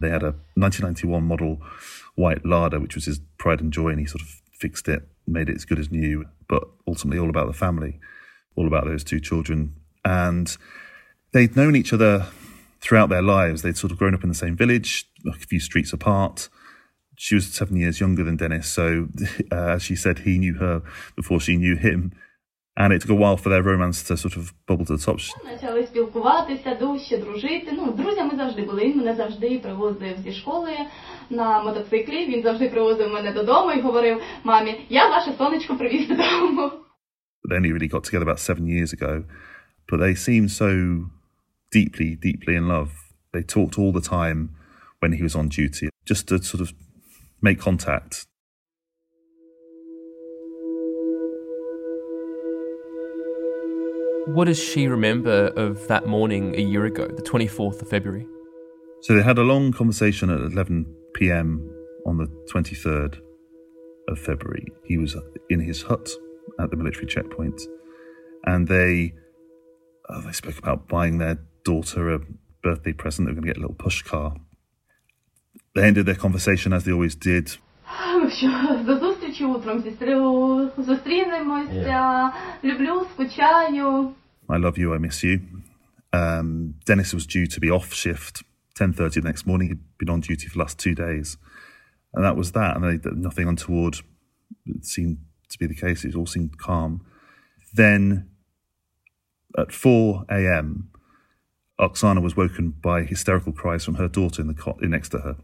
They 0.00 0.10
had 0.10 0.22
a 0.22 0.34
1991 0.54 1.24
model 1.24 1.60
white 2.14 2.44
Lada, 2.44 2.78
which 2.78 2.94
was 2.94 3.06
his 3.06 3.20
pride 3.38 3.60
and 3.60 3.72
joy, 3.72 3.88
and 3.88 4.00
he 4.00 4.06
sort 4.06 4.22
of 4.22 4.39
fixed 4.60 4.88
it, 4.88 5.08
made 5.26 5.48
it 5.48 5.56
as 5.56 5.64
good 5.64 5.78
as 5.78 5.90
new, 5.90 6.26
but 6.48 6.64
ultimately 6.86 7.18
all 7.18 7.30
about 7.30 7.46
the 7.46 7.52
family, 7.52 7.98
all 8.56 8.66
about 8.66 8.84
those 8.84 9.02
two 9.02 9.20
children. 9.20 9.74
And 10.04 10.54
they'd 11.32 11.56
known 11.56 11.74
each 11.74 11.92
other 11.92 12.26
throughout 12.80 13.08
their 13.08 13.22
lives. 13.22 13.62
They'd 13.62 13.76
sort 13.76 13.92
of 13.92 13.98
grown 13.98 14.14
up 14.14 14.22
in 14.22 14.28
the 14.28 14.34
same 14.34 14.56
village, 14.56 15.06
a 15.26 15.32
few 15.32 15.60
streets 15.60 15.92
apart. 15.92 16.48
She 17.16 17.34
was 17.34 17.46
seven 17.46 17.76
years 17.76 18.00
younger 18.00 18.24
than 18.24 18.36
Dennis, 18.36 18.68
so 18.68 19.08
uh, 19.52 19.54
as 19.54 19.82
she 19.82 19.96
said, 19.96 20.20
he 20.20 20.38
knew 20.38 20.54
her 20.54 20.82
before 21.16 21.40
she 21.40 21.56
knew 21.56 21.76
him 21.76 22.12
And 22.79 22.91
it 22.93 23.01
took 23.01 23.11
a 23.11 23.15
while 23.15 23.37
for 23.37 23.49
their 23.49 23.63
romance 23.63 24.03
to 24.03 24.17
sort 24.17 24.35
of 24.35 24.53
bubble 24.67 24.85
to 24.85 24.97
the 24.97 25.05
top. 25.05 25.19
Почали 25.51 25.87
спілкуватися, 25.87 26.77
дужче 26.79 27.17
дружити. 27.17 27.71
Ну, 27.71 27.91
друзями 27.91 28.31
завжди 28.37 28.61
були. 28.61 28.81
Він 28.83 28.97
мене 28.97 29.15
завжди 29.15 29.59
привозив 29.59 30.17
зі 30.23 30.33
школи 30.33 30.71
на 31.29 31.63
мотоциклі. 31.63 32.25
Він 32.25 32.43
завжди 32.43 32.69
привозив 32.69 33.09
мене 33.09 33.31
додому 33.31 33.71
і 33.71 33.81
говорив: 33.81 34.21
мамі, 34.43 34.85
я 34.89 35.09
ваше 35.09 35.33
сонечко 35.37 35.75
привіз 35.77 36.07
додому. 36.07 36.71
they 37.49 37.55
only 37.57 37.71
really 37.71 37.87
got 37.87 38.03
together 38.03 38.23
about 38.23 38.39
seven 38.39 38.65
years 38.67 38.91
ago, 38.93 39.23
but 39.87 39.97
they 39.97 40.15
seemed 40.15 40.51
so 40.51 40.69
deeply, 41.71 42.15
deeply 42.15 42.55
in 42.55 42.67
love. 42.67 42.91
They 43.33 43.43
talked 43.43 43.77
all 43.77 43.91
the 43.91 44.01
time 44.01 44.55
when 44.99 45.13
he 45.13 45.23
was 45.23 45.35
on 45.35 45.49
duty, 45.49 45.89
just 46.05 46.27
to 46.29 46.41
sort 46.41 46.61
of 46.61 46.73
make 47.41 47.59
contact. 47.59 48.25
What 54.26 54.44
does 54.44 54.62
she 54.62 54.86
remember 54.86 55.48
of 55.56 55.88
that 55.88 56.06
morning 56.06 56.54
a 56.54 56.60
year 56.60 56.84
ago, 56.84 57.08
the 57.08 57.22
24th 57.22 57.80
of 57.80 57.88
February? 57.88 58.26
So 59.02 59.14
they 59.14 59.22
had 59.22 59.38
a 59.38 59.42
long 59.42 59.72
conversation 59.72 60.28
at 60.28 60.40
11 60.40 60.86
p.m. 61.14 61.68
on 62.06 62.18
the 62.18 62.26
23rd 62.52 63.18
of 64.08 64.18
February. 64.18 64.66
He 64.84 64.98
was 64.98 65.16
in 65.48 65.60
his 65.60 65.82
hut 65.82 66.10
at 66.58 66.70
the 66.70 66.76
military 66.76 67.06
checkpoint, 67.06 67.60
and 68.44 68.68
they 68.68 69.14
uh, 70.08 70.20
they 70.20 70.32
spoke 70.32 70.58
about 70.58 70.86
buying 70.86 71.18
their 71.18 71.38
daughter 71.64 72.14
a 72.14 72.20
birthday 72.62 72.92
present. 72.92 73.26
They 73.26 73.32
were 73.32 73.40
going 73.40 73.46
to 73.46 73.54
get 73.54 73.56
a 73.56 73.60
little 73.60 73.76
push 73.76 74.02
car. 74.02 74.34
They 75.74 75.84
ended 75.84 76.06
their 76.06 76.14
conversation 76.14 76.72
as 76.72 76.84
they 76.84 76.92
always 76.92 77.14
did 77.14 77.56
Що 79.39 79.39
до 79.39 79.39
зустрічі 79.39 79.45
утром 79.45 79.81
зістрю 79.81 80.71
зустрінемося. 80.77 82.31
Люблю, 82.63 83.05
скучаю. 83.13 84.11
I 84.47 84.59
love 84.59 84.77
you, 84.77 84.93
I 84.93 84.99
miss 84.99 85.23
you. 85.23 85.39
Um, 86.13 86.73
Dennis 86.87 87.13
was 87.13 87.25
due 87.25 87.47
to 87.47 87.59
be 87.59 87.69
off 87.71 87.93
shift 87.93 88.43
10.30 88.79 89.13
the 89.13 89.21
next 89.21 89.45
morning. 89.45 89.67
He'd 89.69 89.85
been 89.97 90.09
on 90.09 90.21
duty 90.21 90.47
for 90.47 90.53
the 90.57 90.63
last 90.63 90.77
two 90.85 90.95
days. 90.95 91.37
And 92.13 92.23
that 92.25 92.35
was 92.37 92.51
that. 92.51 92.71
And 92.75 92.83
they, 92.85 92.97
nothing 93.29 93.47
untoward 93.47 93.95
seemed 94.81 95.17
to 95.51 95.57
be 95.61 95.67
the 95.67 95.79
case. 95.85 95.99
It 96.05 96.15
all 96.15 96.29
seemed 96.35 96.57
calm. 96.57 96.91
Then 97.73 98.29
at 99.57 99.71
4 99.71 100.25
a.m., 100.29 100.89
Oksana 101.79 102.21
was 102.21 102.37
woken 102.37 102.65
by 102.89 102.97
hysterical 103.03 103.51
cries 103.51 103.83
from 103.85 103.95
her 103.95 104.07
daughter 104.07 104.41
in 104.41 104.47
the 104.47 104.53
cot 104.53 104.77
next 104.81 105.09
to 105.09 105.19
her. 105.19 105.35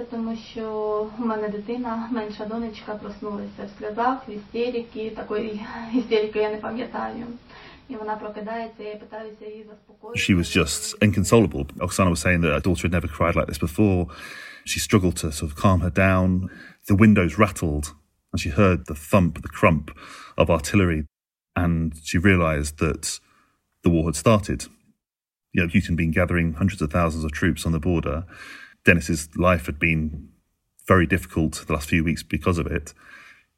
Прокинулася, 0.00 0.04
тому 0.10 0.36
що 0.52 0.70
у 1.18 1.24
мене 1.24 1.48
дитина, 1.48 2.08
менша 2.12 2.44
донечка, 2.44 2.94
проснулася 2.94 3.64
в 3.66 3.78
сльозах, 3.78 4.28
в 4.28 4.30
істерики. 4.30 5.10
Такої 5.10 5.60
істерики 5.94 6.38
я 6.38 6.50
не 6.50 6.56
пам'ятаю. 6.56 7.26
І 7.88 7.96
вона 7.96 8.16
прокидається, 8.16 8.82
я 8.82 8.96
питаюся 8.96 9.46
її 9.46 9.66
заспокоїти. 9.70 10.32
She 10.32 10.38
was 10.38 10.58
just 10.58 10.98
inconsolable. 10.98 11.66
Oksana 11.78 12.10
was 12.10 12.20
saying 12.26 12.40
that 12.40 12.52
her 12.52 12.60
daughter 12.60 12.88
had 12.88 12.92
never 12.92 13.08
cried 13.18 13.36
like 13.36 13.48
this 13.50 13.58
before. 13.68 14.06
She 14.64 14.78
struggled 14.88 15.16
to 15.20 15.26
sort 15.32 15.50
of 15.50 15.54
calm 15.64 15.80
her 15.86 15.94
down. 16.06 16.30
The 16.90 16.98
windows 17.04 17.32
rattled, 17.44 17.86
and 18.30 18.38
she 18.42 18.50
heard 18.60 18.80
the 18.90 18.98
thump, 19.10 19.32
the 19.46 19.54
crump 19.58 19.86
of 20.40 20.46
artillery, 20.56 21.00
and 21.64 21.80
she 22.08 22.18
realised 22.30 22.74
that 22.84 23.04
the 23.84 23.90
war 23.94 24.04
had 24.08 24.16
started. 24.24 24.60
You 25.52 25.58
know, 25.60 25.68
Putin 25.74 25.92
had 25.94 26.02
been 26.04 26.16
gathering 26.20 26.48
hundreds 26.62 26.82
of 26.82 26.88
thousands 26.98 27.24
of 27.26 27.30
troops 27.40 27.62
on 27.66 27.72
the 27.76 27.84
border. 27.90 28.18
Dennis's 28.85 29.29
life 29.35 29.65
had 29.65 29.79
been 29.79 30.29
very 30.87 31.05
difficult 31.05 31.63
the 31.65 31.73
last 31.73 31.89
few 31.89 32.03
weeks 32.03 32.23
because 32.23 32.57
of 32.57 32.67
it. 32.67 32.93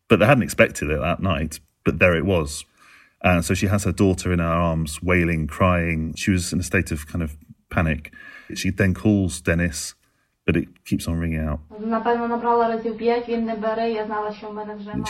But 0.07 0.19
they 0.19 0.25
hadn't 0.25 0.43
expected 0.43 0.89
it 0.89 0.99
that 0.99 1.21
night, 1.21 1.59
but 1.83 1.99
there 1.99 2.15
it 2.15 2.25
was. 2.25 2.65
And 3.21 3.45
so 3.45 3.53
she 3.53 3.67
has 3.67 3.85
her 3.85 3.93
daughter 3.93 4.33
in 4.33 4.39
her 4.39 4.45
arms, 4.45 5.01
wailing, 5.01 5.47
crying. 5.47 6.13
She 6.15 6.31
was 6.31 6.51
in 6.51 6.59
a 6.59 6.63
state 6.63 6.91
of 6.91 7.07
kind 7.07 7.23
of 7.23 7.37
panic. 7.69 8.13
She 8.53 8.69
then 8.69 8.93
calls 8.93 9.39
Dennis, 9.39 9.95
but 10.45 10.57
it 10.57 10.83
keeps 10.83 11.07
on 11.07 11.17
ringing 11.17 11.39
out. 11.39 11.61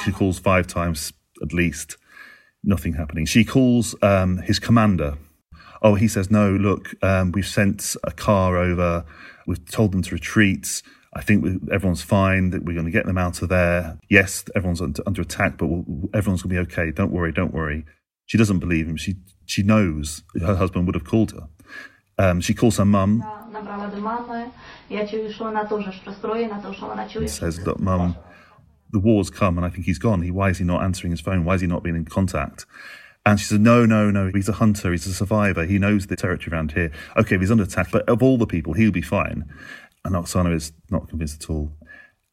She 0.05 0.11
calls 0.11 0.37
five 0.37 0.67
times 0.67 1.11
at 1.41 1.53
least, 1.53 1.97
nothing 2.63 2.93
happening. 2.93 3.25
She 3.25 3.43
calls 3.43 3.95
um, 4.03 4.37
his 4.37 4.59
commander. 4.59 5.17
Oh, 5.81 5.95
he 5.95 6.07
says, 6.07 6.31
no, 6.31 6.51
look, 6.51 6.93
um, 7.03 7.31
we've 7.31 7.47
sent 7.47 7.95
a 8.03 8.11
car 8.11 8.57
over. 8.57 9.03
We've 9.45 9.63
told 9.69 9.91
them 9.91 10.01
to 10.03 10.15
retreat. 10.15 10.81
I 11.13 11.21
think 11.21 11.43
we, 11.43 11.59
everyone's 11.71 12.01
fine. 12.01 12.49
That 12.51 12.63
we're 12.63 12.73
going 12.73 12.85
to 12.85 12.91
get 12.91 13.05
them 13.05 13.17
out 13.17 13.41
of 13.41 13.49
there. 13.49 13.99
Yes, 14.09 14.45
everyone's 14.55 14.81
under, 14.81 15.03
under 15.05 15.21
attack, 15.21 15.57
but 15.57 15.67
we'll, 15.67 16.09
everyone's 16.13 16.41
going 16.41 16.55
to 16.55 16.63
be 16.63 16.71
okay. 16.71 16.91
Don't 16.91 17.11
worry. 17.11 17.31
Don't 17.31 17.53
worry. 17.53 17.85
She 18.25 18.37
doesn't 18.37 18.59
believe 18.59 18.87
him. 18.87 18.97
She 18.97 19.15
she 19.45 19.63
knows 19.63 20.23
her 20.39 20.55
husband 20.55 20.85
would 20.87 20.95
have 20.95 21.05
called 21.05 21.31
her. 21.31 21.47
Um, 22.17 22.41
she 22.41 22.53
calls 22.53 22.77
her 22.77 22.85
mum. 22.85 23.23
Says, 27.27 27.59
"Look, 27.59 27.79
mum, 27.79 28.15
the 28.91 28.99
war's 28.99 29.29
come, 29.29 29.57
and 29.57 29.65
I 29.65 29.69
think 29.69 29.85
he's 29.85 29.99
gone. 29.99 30.21
He 30.21 30.31
why 30.31 30.49
is 30.49 30.59
he 30.59 30.63
not 30.63 30.83
answering 30.83 31.11
his 31.11 31.21
phone? 31.21 31.43
Why 31.43 31.55
is 31.55 31.61
he 31.61 31.67
not 31.67 31.83
being 31.83 31.95
in 31.95 32.05
contact?" 32.05 32.65
And 33.25 33.39
she 33.39 33.45
said, 33.45 33.61
No, 33.61 33.85
no, 33.85 34.11
no. 34.11 34.31
He's 34.33 34.49
a 34.49 34.53
hunter. 34.53 34.91
He's 34.91 35.07
a 35.07 35.13
survivor. 35.13 35.65
He 35.65 35.79
knows 35.79 36.07
the 36.07 36.15
territory 36.15 36.53
around 36.53 36.73
here. 36.73 36.91
Okay, 37.17 37.35
if 37.35 37.41
he's 37.41 37.51
under 37.51 37.63
attack, 37.63 37.89
but 37.91 38.07
of 38.09 38.21
all 38.21 38.37
the 38.37 38.47
people, 38.47 38.73
he'll 38.73 38.91
be 38.91 39.01
fine. 39.01 39.45
And 40.03 40.15
Oksana 40.15 40.53
is 40.53 40.73
not 40.89 41.07
convinced 41.07 41.43
at 41.43 41.49
all. 41.49 41.71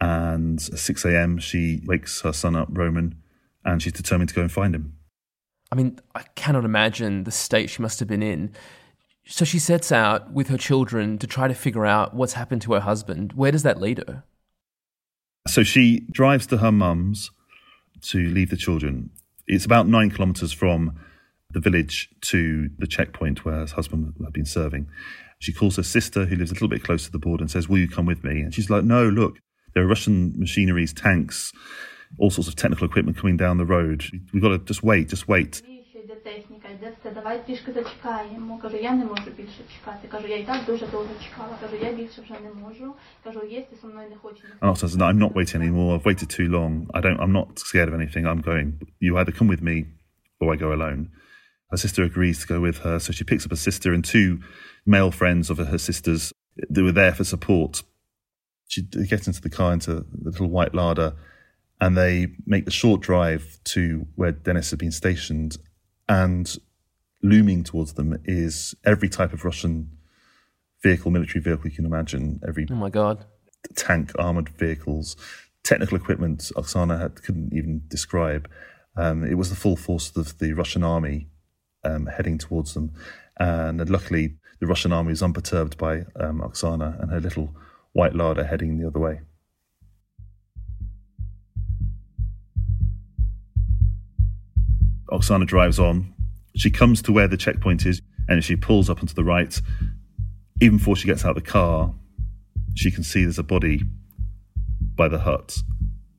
And 0.01 0.59
at 0.73 0.79
6 0.79 1.05
a.m., 1.05 1.39
she 1.39 1.83
wakes 1.85 2.23
her 2.23 2.33
son 2.33 2.57
up, 2.57 2.69
Roman, 2.71 3.23
and 3.65 3.83
she's 3.83 3.93
determined 3.93 4.31
to 4.31 4.35
go 4.35 4.41
and 4.41 4.51
find 4.51 4.75
him. 4.75 4.95
I 5.71 5.77
mean, 5.77 6.01
I 6.15 6.23
cannot 6.35 6.65
imagine 6.65 7.25
the 7.25 7.31
state 7.31 7.71
she 7.71 7.83
must 7.83 8.01
have 8.01 8.09
been 8.09 8.23
in. 8.23 8.53
So 9.25 9.45
she 9.45 9.61
sets 9.61 9.93
out 9.93 10.33
with 10.33 10.49
her 10.49 10.59
children 10.59 11.19
to 11.19 11.27
try 11.27 11.47
to 11.47 11.55
figure 11.55 11.87
out 11.87 12.15
what's 12.15 12.33
happened 12.33 12.63
to 12.63 12.73
her 12.73 12.81
husband. 12.81 13.35
Where 13.35 13.53
does 13.53 13.63
that 13.63 13.81
lead 13.81 14.03
her? 14.09 14.25
So 15.47 15.63
she 15.63 16.07
drives 16.11 16.47
to 16.49 16.59
her 16.59 16.73
mum's 16.73 17.31
to 18.03 18.19
leave 18.19 18.51
the 18.51 18.57
children. 18.57 19.11
It's 19.53 19.65
about 19.65 19.89
nine 19.89 20.11
kilometres 20.11 20.53
from 20.53 20.97
the 21.51 21.59
village 21.59 22.09
to 22.21 22.71
the 22.79 22.87
checkpoint 22.87 23.45
where 23.45 23.57
her 23.57 23.67
husband 23.67 24.15
had 24.23 24.33
been 24.33 24.45
serving. 24.45 24.89
She 25.41 25.53
calls 25.53 25.77
her 25.77 25.83
sister, 25.83 26.25
who 26.25 26.37
lives 26.37 26.53
a 26.53 26.55
little 26.55 26.69
bit 26.69 26.85
close 26.85 27.05
to 27.07 27.11
the 27.11 27.19
border, 27.19 27.43
and 27.43 27.51
says, 27.51 27.69
Will 27.69 27.79
you 27.79 27.89
come 27.89 28.07
with 28.07 28.23
me? 28.23 28.43
And 28.43 28.55
she's 28.55 28.71
like, 28.71 28.85
No, 28.85 29.09
look, 29.09 29.41
there 29.75 29.83
are 29.83 29.89
Russian 29.89 30.35
machineries, 30.39 30.93
tanks, 30.93 31.53
all 32.19 32.31
sorts 32.31 32.47
of 32.47 32.55
technical 32.55 32.87
equipment 32.87 33.17
coming 33.17 33.37
down 33.37 33.59
the 33.59 33.65
road. 33.65 34.05
We've 34.33 34.43
got 34.43 34.51
to 34.51 34.59
just 34.59 34.85
wait, 34.85 35.09
just 35.09 35.27
wait 35.27 35.63
все, 37.01 37.11
давай 37.15 37.47
трішки 37.47 37.73
зачекаємо. 37.73 38.59
Кажу, 38.59 38.77
я 38.77 38.93
не 38.93 39.05
можу 39.05 39.31
більше 39.37 39.63
чекати. 39.79 40.09
Кажу, 40.09 40.27
я 40.29 40.37
і 40.37 40.45
так 40.45 40.65
дуже 40.67 40.87
довго 40.87 41.09
чекала. 41.25 41.57
Кажу, 41.61 41.77
я 41.83 41.93
більше 41.93 42.23
вже 42.23 42.35
не 42.41 42.53
можу. 42.63 42.95
Кажу, 43.25 43.41
со 43.81 43.87
мною 43.87 44.09
не. 44.11 44.17
And 44.61 44.71
also 44.71 44.87
I'm 44.87 45.19
not 45.19 45.35
waiting 45.35 45.63
anymore. 45.63 45.99
I've 45.99 46.05
waited 46.05 46.29
too 46.29 46.49
long. 46.49 46.87
I 46.95 47.01
don't. 47.01 47.21
I'm 47.21 47.33
not 47.33 47.59
scared 47.59 47.89
of 47.89 47.95
anything. 47.95 48.25
I'm 48.27 48.43
going. 48.43 48.69
You 49.01 49.19
either 49.19 49.33
come 49.39 49.49
with 49.49 49.63
me, 49.63 49.77
or 50.41 50.55
I 50.55 50.57
go 50.57 50.73
alone. 50.73 51.11
Her 51.71 51.77
sister 51.77 52.03
agrees 52.03 52.39
to 52.41 52.47
go 52.55 52.61
with 52.61 52.79
her, 52.79 52.99
so 52.99 53.13
she 53.13 53.25
picks 53.25 53.45
up 53.47 53.53
a 53.53 53.57
sister 53.57 53.93
and 53.93 54.05
two 54.05 54.41
male 54.85 55.13
friends 55.21 55.51
of 55.51 55.59
her 55.59 55.79
sisters. 55.79 56.33
They 56.75 56.83
were 56.83 56.97
there 57.03 57.15
for 57.15 57.25
support. 57.25 57.83
She 58.69 58.83
gets 58.83 59.27
into 59.27 59.41
the 59.41 59.51
car, 59.59 59.73
into 59.73 59.93
the 59.95 60.31
little 60.31 60.49
white 60.57 60.75
Lada, 60.75 61.17
and 61.81 61.97
they 61.97 62.15
make 62.47 62.65
the 62.65 62.71
short 62.83 63.01
drive 63.01 63.45
to 63.75 64.07
where 64.17 64.33
Dennis 64.33 64.71
had 64.71 64.79
been 64.79 64.93
stationed. 64.93 65.53
And 66.09 66.47
looming 67.23 67.65
towards 67.65 67.95
them 67.95 68.19
is 68.25 68.75
every 68.85 69.09
type 69.09 69.33
of 69.33 69.45
Russian 69.45 69.91
vehicle, 70.83 71.11
military 71.11 71.43
vehicle 71.43 71.67
you 71.69 71.77
can 71.77 71.85
imagine. 71.87 72.41
Every 72.47 72.67
Oh 72.71 72.75
my 72.75 72.91
God. 72.91 73.25
tank, 73.77 74.13
armored 74.19 74.49
vehicles, 74.51 75.17
technical 75.63 75.97
equipment 75.97 76.51
Oksana 76.57 76.99
had, 77.01 77.23
couldn't 77.23 77.53
even 77.53 77.83
describe. 77.89 78.49
Um, 78.97 79.25
it 79.25 79.35
was 79.35 79.51
the 79.51 79.57
full 79.57 79.77
force 79.77 80.17
of 80.17 80.39
the 80.39 80.53
Russian 80.55 80.83
army 80.83 81.29
um, 81.85 82.07
heading 82.07 82.39
towards 82.39 82.75
them. 82.75 82.93
And 83.39 83.89
luckily, 83.89 84.37
the 84.61 84.67
Russian 84.67 84.93
army 84.93 85.13
is 85.13 85.23
unperturbed 85.23 85.79
by 85.79 86.01
um, 86.19 86.41
Oksana 86.41 87.01
and 87.01 87.11
her 87.11 87.21
little 87.21 87.55
white 87.93 88.15
Lada 88.15 88.45
heading 88.45 88.79
the 88.79 88.87
other 88.87 88.99
way. 88.99 89.21
Oksana 95.11 95.47
drives 95.47 95.79
on. 95.79 96.15
She 96.57 96.71
comes 96.71 97.03
to 97.03 97.13
where 97.13 97.29
the 97.29 97.37
checkpoint 97.37 97.87
is, 97.87 98.03
and 98.29 98.45
she 98.45 98.57
pulls 98.57 98.91
up 98.91 99.01
onto 99.01 99.15
the 99.15 99.25
right. 99.25 99.61
Even 100.61 100.79
before 100.79 100.97
she 100.97 101.07
gets 101.07 101.25
out 101.25 101.37
of 101.37 101.43
the 101.45 101.51
car, 101.51 101.95
she 102.75 102.91
can 102.91 103.03
see 103.03 103.23
there's 103.23 103.39
a 103.39 103.43
body 103.43 103.83
by 104.95 105.09
the 105.09 105.19
hut, 105.19 105.57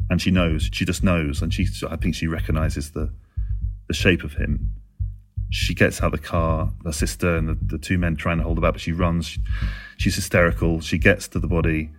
and 0.10 0.22
she 0.22 0.32
knows. 0.32 0.70
She 0.74 0.86
just 0.86 1.04
knows, 1.04 1.42
and 1.42 1.54
she. 1.54 1.68
I 1.90 1.96
think 1.96 2.16
she 2.16 2.28
recognizes 2.28 2.92
the 2.92 3.12
the 3.88 3.94
shape 3.94 4.24
of 4.24 4.34
him. 4.34 4.72
She 5.50 5.74
gets 5.74 6.02
out 6.02 6.14
of 6.14 6.22
the 6.22 6.26
car, 6.26 6.72
her 6.86 6.94
sister 6.94 7.36
and 7.36 7.50
the, 7.50 7.58
the 7.62 7.78
two 7.78 7.98
men 7.98 8.16
trying 8.16 8.38
to 8.38 8.44
hold 8.44 8.58
her 8.58 8.62
back, 8.62 8.74
but 8.74 8.82
she 8.82 8.94
runs. 8.94 9.26
She, 9.26 9.42
she's 9.98 10.16
hysterical. 10.16 10.80
She 10.80 10.98
gets 10.98 11.28
to 11.30 11.40
the 11.40 11.48
body. 11.48 11.92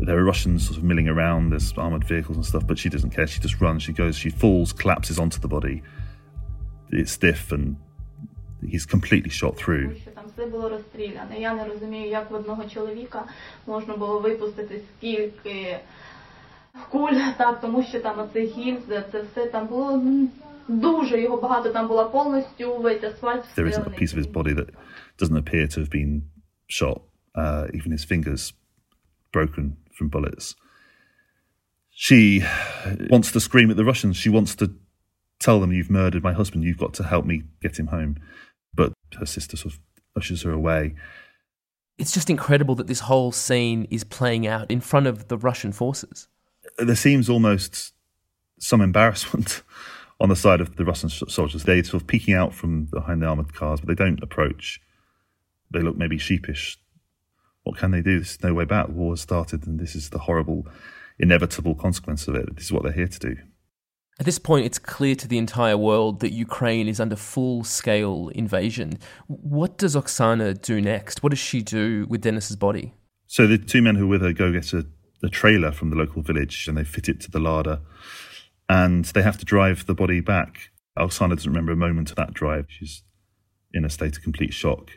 There 0.00 0.18
are 0.18 0.24
Russians 0.24 0.66
sort 0.66 0.78
of 0.78 0.84
milling 0.84 1.08
around. 1.08 1.50
There's 1.50 1.72
armored 1.76 2.04
vehicles 2.04 2.36
and 2.36 2.44
stuff, 2.44 2.66
but 2.66 2.78
she 2.78 2.88
doesn't 2.88 3.10
care. 3.10 3.26
She 3.26 3.38
just 3.38 3.60
runs. 3.60 3.82
She 3.84 3.92
goes. 3.92 4.16
She 4.16 4.30
falls, 4.30 4.72
collapses 4.72 5.18
onto 5.18 5.38
the 5.38 5.46
body 5.46 5.82
It's 6.91 7.11
stiff, 7.11 7.51
and 7.51 7.75
he's 8.63 8.85
completely 8.85 9.29
shot 9.29 9.55
through. 9.63 9.95
Що 10.01 10.11
там 10.11 10.23
все 10.35 10.45
було 10.45 10.69
розстріляне. 10.69 11.39
Я 11.39 11.53
не 11.53 11.65
розумію, 11.65 12.09
як 12.09 12.31
в 12.31 12.33
одного 12.33 12.63
чоловіка 12.65 13.23
можна 13.67 13.95
було 13.97 14.19
випустити 14.19 14.81
скільки 14.97 15.79
куль, 16.91 17.13
так, 17.37 17.61
тому 17.61 17.83
що 17.83 17.99
там 17.99 18.19
оцей 18.19 18.47
гільз, 18.47 18.79
це 19.11 19.21
все 19.21 19.45
там 19.45 19.67
було 19.67 19.93
м, 19.93 20.29
дуже 20.67 21.21
його 21.21 21.37
багато. 21.41 21.69
Там 21.69 21.87
була 21.87 22.03
повністю 22.03 22.77
весь 22.81 23.03
асфальт 23.03 23.43
There 23.55 23.65
isn't 23.65 23.67
a 23.67 23.69
встелений. 23.69 23.99
piece 23.99 24.13
of 24.13 24.19
his 24.19 24.27
body 24.33 24.53
that 24.55 24.69
doesn't 25.19 25.37
appear 25.37 25.67
to 25.67 25.79
have 25.79 25.89
been 25.89 26.21
shot. 26.67 26.97
Uh, 27.35 27.67
even 27.77 27.91
his 27.91 28.05
fingers 28.11 28.53
broken 29.33 29.65
from 29.97 30.07
bullets. 30.09 30.55
She 32.05 32.21
wants 33.13 33.31
to 33.33 33.39
scream 33.47 33.69
at 33.71 33.77
the 33.77 33.83
Russians. 33.91 34.15
She 34.23 34.29
wants 34.29 34.55
to 34.61 34.65
tell 35.40 35.60
them, 35.60 35.72
"You've 35.72 35.90
murdered 35.90 36.22
my 36.22 36.32
husband. 36.32 36.64
You've 36.64 36.78
got 36.78 36.94
to 36.94 37.04
help 37.04 37.24
me 37.24 37.42
get 37.60 37.78
him 37.78 37.88
home." 37.88 38.18
But 38.72 38.92
her 39.18 39.26
sister 39.26 39.56
sort 39.56 39.74
of 39.74 39.80
ushers 40.16 40.42
her 40.42 40.52
away. 40.52 40.94
It's 41.98 42.12
just 42.12 42.30
incredible 42.30 42.74
that 42.76 42.86
this 42.86 43.00
whole 43.00 43.32
scene 43.32 43.86
is 43.90 44.04
playing 44.04 44.46
out 44.46 44.70
in 44.70 44.80
front 44.80 45.06
of 45.06 45.28
the 45.28 45.36
Russian 45.36 45.72
forces. 45.72 46.28
There 46.78 46.96
seems 46.96 47.28
almost 47.28 47.92
some 48.58 48.80
embarrassment 48.80 49.62
on 50.20 50.28
the 50.28 50.36
side 50.36 50.60
of 50.60 50.76
the 50.76 50.84
Russian 50.84 51.08
soldiers. 51.08 51.64
They're 51.64 51.82
sort 51.84 52.02
of 52.02 52.06
peeking 52.06 52.34
out 52.34 52.54
from 52.54 52.84
behind 52.84 53.22
the 53.22 53.26
armored 53.26 53.54
cars, 53.54 53.80
but 53.80 53.88
they 53.88 54.02
don't 54.02 54.22
approach. 54.22 54.80
They 55.70 55.80
look 55.80 55.96
maybe 55.96 56.18
sheepish. 56.18 56.78
What 57.64 57.76
can 57.76 57.90
they 57.90 58.02
do? 58.02 58.16
There's 58.16 58.42
no 58.42 58.54
way 58.54 58.64
back. 58.64 58.86
The 58.86 58.92
war 58.92 59.12
has 59.12 59.20
started, 59.20 59.66
and 59.66 59.78
this 59.78 59.94
is 59.94 60.10
the 60.10 60.18
horrible, 60.18 60.66
inevitable 61.18 61.74
consequence 61.74 62.26
of 62.28 62.34
it. 62.34 62.54
This 62.56 62.66
is 62.66 62.72
what 62.72 62.82
they're 62.82 62.92
here 62.92 63.08
to 63.08 63.18
do. 63.18 63.36
At 64.20 64.26
this 64.26 64.38
point, 64.38 64.66
it's 64.66 64.78
clear 64.78 65.14
to 65.14 65.26
the 65.26 65.38
entire 65.38 65.78
world 65.78 66.20
that 66.20 66.30
Ukraine 66.30 66.88
is 66.88 67.00
under 67.00 67.16
full 67.16 67.64
scale 67.64 68.28
invasion. 68.34 68.98
What 69.28 69.78
does 69.78 69.96
Oksana 69.96 70.60
do 70.60 70.78
next? 70.78 71.22
What 71.22 71.30
does 71.30 71.38
she 71.38 71.62
do 71.62 72.04
with 72.06 72.20
Denis's 72.20 72.56
body? 72.56 72.92
So 73.26 73.46
the 73.46 73.56
two 73.56 73.80
men 73.80 73.94
who 73.94 74.04
are 74.04 74.08
with 74.08 74.20
her 74.20 74.34
go 74.34 74.52
get 74.52 74.74
a, 74.74 74.84
a 75.22 75.30
trailer 75.30 75.72
from 75.72 75.88
the 75.88 75.96
local 75.96 76.20
village 76.20 76.68
and 76.68 76.76
they 76.76 76.84
fit 76.84 77.08
it 77.08 77.18
to 77.22 77.30
the 77.30 77.38
Lada, 77.38 77.80
and 78.68 79.06
they 79.06 79.22
have 79.22 79.38
to 79.38 79.46
drive 79.46 79.86
the 79.86 79.94
body 79.94 80.20
back. 80.20 80.70
Oksana 80.98 81.30
doesn't 81.30 81.50
remember 81.50 81.72
a 81.72 81.76
moment 81.76 82.10
of 82.10 82.16
that 82.16 82.34
drive. 82.34 82.66
She's 82.68 83.02
in 83.72 83.86
a 83.86 83.90
state 83.90 84.18
of 84.18 84.22
complete 84.22 84.52
shock. 84.52 84.90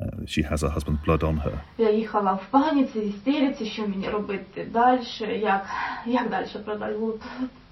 Uh, 0.00 0.26
she 0.26 0.42
has 0.42 0.62
her 0.62 0.70
husband's 0.70 1.04
blood 1.04 1.22
on 1.22 1.36
her 1.36 1.62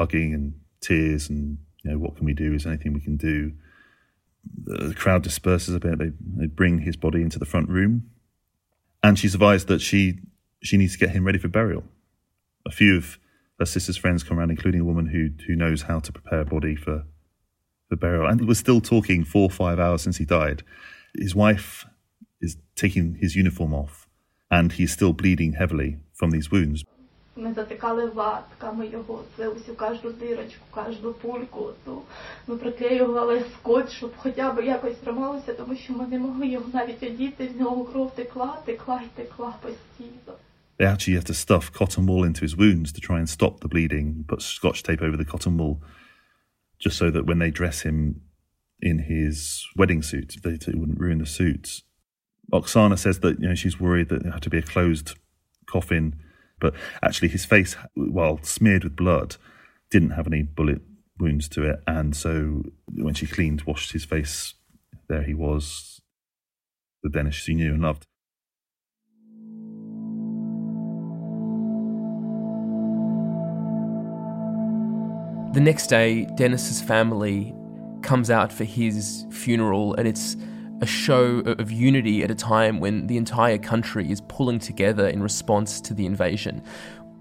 hugging 0.00 0.34
and 0.34 0.44
tears, 0.80 1.28
and 1.30 1.58
you 1.82 1.90
know, 1.90 1.98
what 2.04 2.16
can 2.16 2.24
we 2.26 2.34
do? 2.34 2.48
Is 2.54 2.62
there 2.62 2.72
anything 2.72 2.92
we 2.94 3.00
can 3.08 3.16
do? 3.16 3.36
The 4.64 4.94
crowd 5.02 5.22
disperses 5.22 5.74
a 5.74 5.80
bit. 5.80 5.98
They 5.98 6.10
they 6.40 6.46
bring 6.46 6.74
his 6.88 6.96
body 6.96 7.20
into 7.26 7.38
the 7.38 7.50
front 7.52 7.68
room, 7.76 7.92
and 9.02 9.18
she's 9.18 9.34
advised 9.34 9.66
that 9.68 9.80
she 9.88 10.00
she 10.68 10.76
needs 10.76 10.92
to 10.96 11.00
get 11.04 11.10
him 11.16 11.24
ready 11.28 11.38
for 11.38 11.48
burial. 11.48 11.84
A 12.66 12.70
few 12.70 12.96
of 12.96 13.18
her 13.58 13.66
sister's 13.66 13.96
friends 13.96 14.22
come 14.22 14.38
around, 14.38 14.50
including 14.50 14.80
a 14.80 14.84
woman 14.84 15.06
who 15.06 15.30
who 15.46 15.54
knows 15.54 15.82
how 15.82 16.00
to 16.00 16.12
prepare 16.12 16.40
a 16.40 16.44
body 16.44 16.76
for 16.76 17.04
for 17.88 17.96
burial. 17.96 18.26
And 18.26 18.46
we're 18.48 18.54
still 18.54 18.80
talking 18.80 19.24
four 19.24 19.44
or 19.44 19.50
five 19.50 19.78
hours 19.78 20.02
since 20.02 20.16
he 20.18 20.24
died. 20.24 20.62
His 21.14 21.34
wife 21.34 21.84
is 22.40 22.56
taking 22.74 23.16
his 23.16 23.36
uniform 23.36 23.74
off 23.74 24.08
and 24.50 24.72
he's 24.72 24.92
still 24.92 25.12
bleeding 25.12 25.52
heavily 25.54 25.98
from 26.14 26.30
these 26.30 26.50
wounds. 26.50 26.84
Ми 27.36 27.52
затикали 27.52 28.06
ватками 28.06 28.86
його, 28.86 29.24
це 29.36 29.48
усю 29.48 29.74
кожну 29.74 30.12
дирочку, 30.12 30.64
кожну 30.70 31.12
пульку. 31.12 31.70
Ту. 31.84 32.02
Ми 32.46 32.56
приклеювали 32.56 33.42
скотч, 33.54 33.90
щоб 33.90 34.12
хоча 34.16 34.52
б 34.52 34.64
якось 34.64 34.96
трималося, 34.96 35.52
тому 35.54 35.76
що 35.76 35.92
ми 35.92 36.06
не 36.06 36.18
могли 36.18 36.46
його 36.46 36.64
навіть 36.72 37.02
одіти, 37.02 37.50
з 37.56 37.60
нього 37.60 37.84
кров 37.84 38.14
текла, 38.14 38.58
текла 38.64 39.00
і 39.04 39.16
текла 39.16 39.54
постійно. 39.62 40.34
They 40.77 40.85
actually 40.85 41.15
have 41.15 41.25
to 41.25 41.33
stuff 41.33 41.71
cotton 41.71 42.05
wool 42.05 42.23
into 42.23 42.41
his 42.41 42.55
wounds 42.55 42.91
to 42.93 43.01
try 43.01 43.17
and 43.17 43.29
stop 43.29 43.59
the 43.59 43.67
bleeding, 43.67 44.25
put 44.27 44.41
scotch 44.41 44.83
tape 44.83 45.01
over 45.01 45.17
the 45.17 45.25
cotton 45.25 45.57
wool, 45.57 45.81
just 46.79 46.97
so 46.97 47.09
that 47.09 47.25
when 47.25 47.39
they 47.39 47.49
dress 47.49 47.81
him 47.81 48.21
in 48.79 48.99
his 48.99 49.65
wedding 49.75 50.03
suit, 50.03 50.35
they, 50.43 50.51
it 50.51 50.77
wouldn't 50.77 50.99
ruin 50.99 51.17
the 51.17 51.25
suit. 51.25 51.81
Oksana 52.53 52.97
says 52.97 53.19
that 53.21 53.39
you 53.39 53.47
know 53.47 53.55
she's 53.55 53.79
worried 53.79 54.09
that 54.09 54.25
it 54.25 54.31
had 54.31 54.43
to 54.43 54.49
be 54.49 54.59
a 54.59 54.63
closed 54.63 55.17
coffin, 55.65 56.15
but 56.59 56.73
actually 57.01 57.29
his 57.29 57.45
face, 57.45 57.75
while 57.95 58.39
smeared 58.43 58.83
with 58.83 58.95
blood, 58.95 59.35
didn't 59.89 60.11
have 60.11 60.27
any 60.27 60.43
bullet 60.43 60.81
wounds 61.19 61.49
to 61.49 61.63
it, 61.63 61.81
and 61.87 62.15
so 62.15 62.61
when 62.93 63.15
she 63.15 63.25
cleaned, 63.25 63.63
washed 63.63 63.93
his 63.93 64.05
face, 64.05 64.53
there 65.09 65.23
he 65.23 65.33
was, 65.33 66.01
the 67.01 67.09
Denis 67.09 67.35
she 67.35 67.55
knew 67.55 67.73
and 67.73 67.81
loved. 67.81 68.05
The 75.57 75.63
next 75.63 75.87
day, 75.87 76.25
Dennis's 76.35 76.83
family 76.83 77.51
comes 78.03 78.29
out 78.29 78.53
for 78.53 78.63
his 78.63 79.25
funeral, 79.31 79.95
and 79.95 80.07
it's 80.07 80.37
a 80.81 80.85
show 80.85 81.39
of 81.39 81.71
unity 81.71 82.21
at 82.21 82.29
a 82.29 82.35
time 82.35 82.79
when 82.79 83.07
the 83.07 83.17
entire 83.17 83.57
country 83.57 84.11
is 84.11 84.21
pulling 84.27 84.59
together 84.59 85.07
in 85.07 85.23
response 85.23 85.81
to 85.81 85.95
the 85.95 86.05
invasion. 86.05 86.61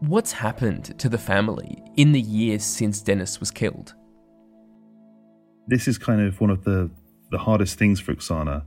What's 0.00 0.32
happened 0.32 0.98
to 0.98 1.08
the 1.08 1.16
family 1.16 1.82
in 1.96 2.12
the 2.12 2.20
years 2.20 2.62
since 2.62 3.00
Dennis 3.00 3.40
was 3.40 3.50
killed? 3.50 3.94
this 5.66 5.88
is 5.88 5.96
kind 5.96 6.20
of 6.20 6.38
one 6.38 6.50
of 6.50 6.64
the, 6.64 6.90
the 7.30 7.38
hardest 7.38 7.78
things 7.78 8.00
for 8.00 8.14
Oksana. 8.14 8.64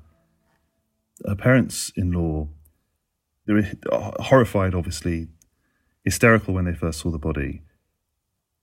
Her 1.27 1.35
parents 1.35 1.91
in 1.95 2.11
law, 2.11 2.47
they 3.45 3.53
were 3.53 3.65
horrified, 4.19 4.73
obviously, 4.73 5.27
hysterical 6.03 6.55
when 6.55 6.65
they 6.65 6.73
first 6.73 7.01
saw 7.01 7.11
the 7.11 7.19
body. 7.19 7.61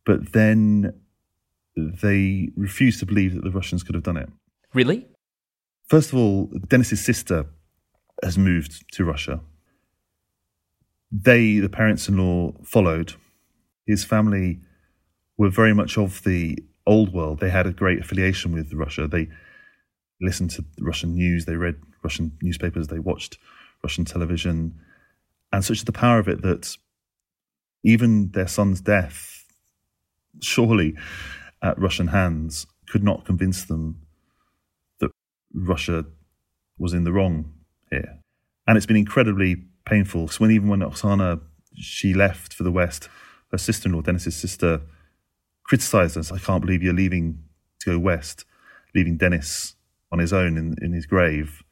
But 0.07 0.33
then 0.33 0.95
they 1.77 2.49
refused 2.57 3.01
to 3.01 3.07
believe 3.07 3.35
that 3.35 3.45
the 3.45 3.51
Russians 3.51 3.83
could 3.83 3.95
have 3.95 4.05
done 4.05 4.17
it. 4.17 4.31
Really? 4.73 5.07
First 5.89 6.13
of 6.13 6.19
all, 6.19 6.51
Dennis's 6.69 7.05
sister 7.05 7.47
has 8.23 8.39
moved 8.39 8.91
to 8.95 9.05
Russia. 9.05 9.41
They, 11.13 11.59
the 11.59 11.69
parents 11.69 12.09
in 12.09 12.17
law, 12.17 12.53
followed. 12.65 13.15
His 13.87 14.05
family 14.05 14.61
were 15.37 15.51
very 15.51 15.75
much 15.75 15.99
of 15.99 16.23
the 16.25 16.59
old 16.87 17.13
world. 17.13 17.41
They 17.41 17.51
had 17.51 17.67
a 17.67 17.73
great 17.73 18.01
affiliation 18.01 18.53
with 18.53 18.73
Russia. 18.73 19.07
They 19.07 19.29
listened 20.21 20.51
to 20.53 20.65
Russian 20.81 21.15
news, 21.15 21.45
they 21.45 21.57
read 21.57 21.77
Russian 22.03 22.33
newspapers, 22.41 22.89
they 22.89 22.99
watched 22.99 23.39
Russian 23.83 24.05
television. 24.05 24.81
And 25.53 25.65
such 25.65 25.79
is 25.79 25.85
the 25.85 25.93
power 25.93 26.19
of 26.19 26.29
it 26.29 26.43
that 26.43 26.77
even 27.85 28.31
their 28.31 28.49
son's 28.49 28.81
death, 28.81 29.36
surely 30.41 30.95
at 31.63 31.79
Russian 31.79 32.09
hands, 32.09 32.67
could 32.89 33.03
not 33.03 33.25
convince 33.25 33.65
them 33.65 34.03
that 35.01 35.11
Russia 35.53 36.05
was 36.79 36.93
in 36.93 37.05
the 37.05 37.13
wrong 37.13 37.53
here. 37.91 38.21
And 38.67 38.77
it's 38.77 38.87
been 38.87 38.97
incredibly 38.97 39.57
painful. 39.85 40.29
So 40.29 40.39
when 40.39 40.51
even 40.51 40.69
when 40.69 40.81
Oksana 40.81 41.41
she 41.75 42.15
left 42.15 42.55
for 42.55 42.63
the 42.63 42.71
West, 42.71 43.09
her 43.53 43.59
sister-in-law, 43.59 44.03
Dennis's 44.03 44.37
sister, 44.37 44.83
criticized 45.65 46.17
us. 46.17 46.33
I 46.33 46.39
can't 46.39 46.61
believe 46.61 46.83
you're 46.83 46.95
leaving 46.95 47.43
to 47.81 47.93
go 47.93 47.99
west, 47.99 48.45
leaving 48.95 49.17
Dennis 49.17 49.75
on 50.13 50.19
his 50.19 50.33
own 50.33 50.57
in, 50.57 50.77
in 50.81 50.93
his 50.93 51.07
grave. 51.07 51.63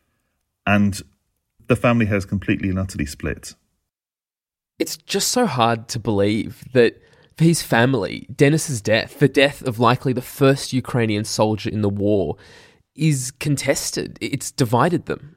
And 0.66 1.00
the 1.66 1.76
family 1.76 2.06
has 2.06 2.24
completely 2.24 2.68
and 2.68 2.78
utterly 2.78 3.06
split. 3.06 3.54
It's 4.78 4.96
just 4.96 5.28
so 5.28 5.46
hard 5.46 5.88
to 5.88 5.98
believe 5.98 6.64
that 6.72 7.00
for 7.36 7.44
his 7.44 7.62
family, 7.62 8.28
Denis's 8.34 8.80
death, 8.80 9.18
the 9.18 9.28
death 9.28 9.62
of 9.62 9.78
likely 9.78 10.12
the 10.12 10.22
first 10.22 10.72
Ukrainian 10.72 11.24
soldier 11.24 11.70
in 11.70 11.82
the 11.82 11.88
war, 11.88 12.36
is 12.94 13.32
contested. 13.32 14.18
It's 14.20 14.50
divided 14.50 15.06
them. 15.06 15.36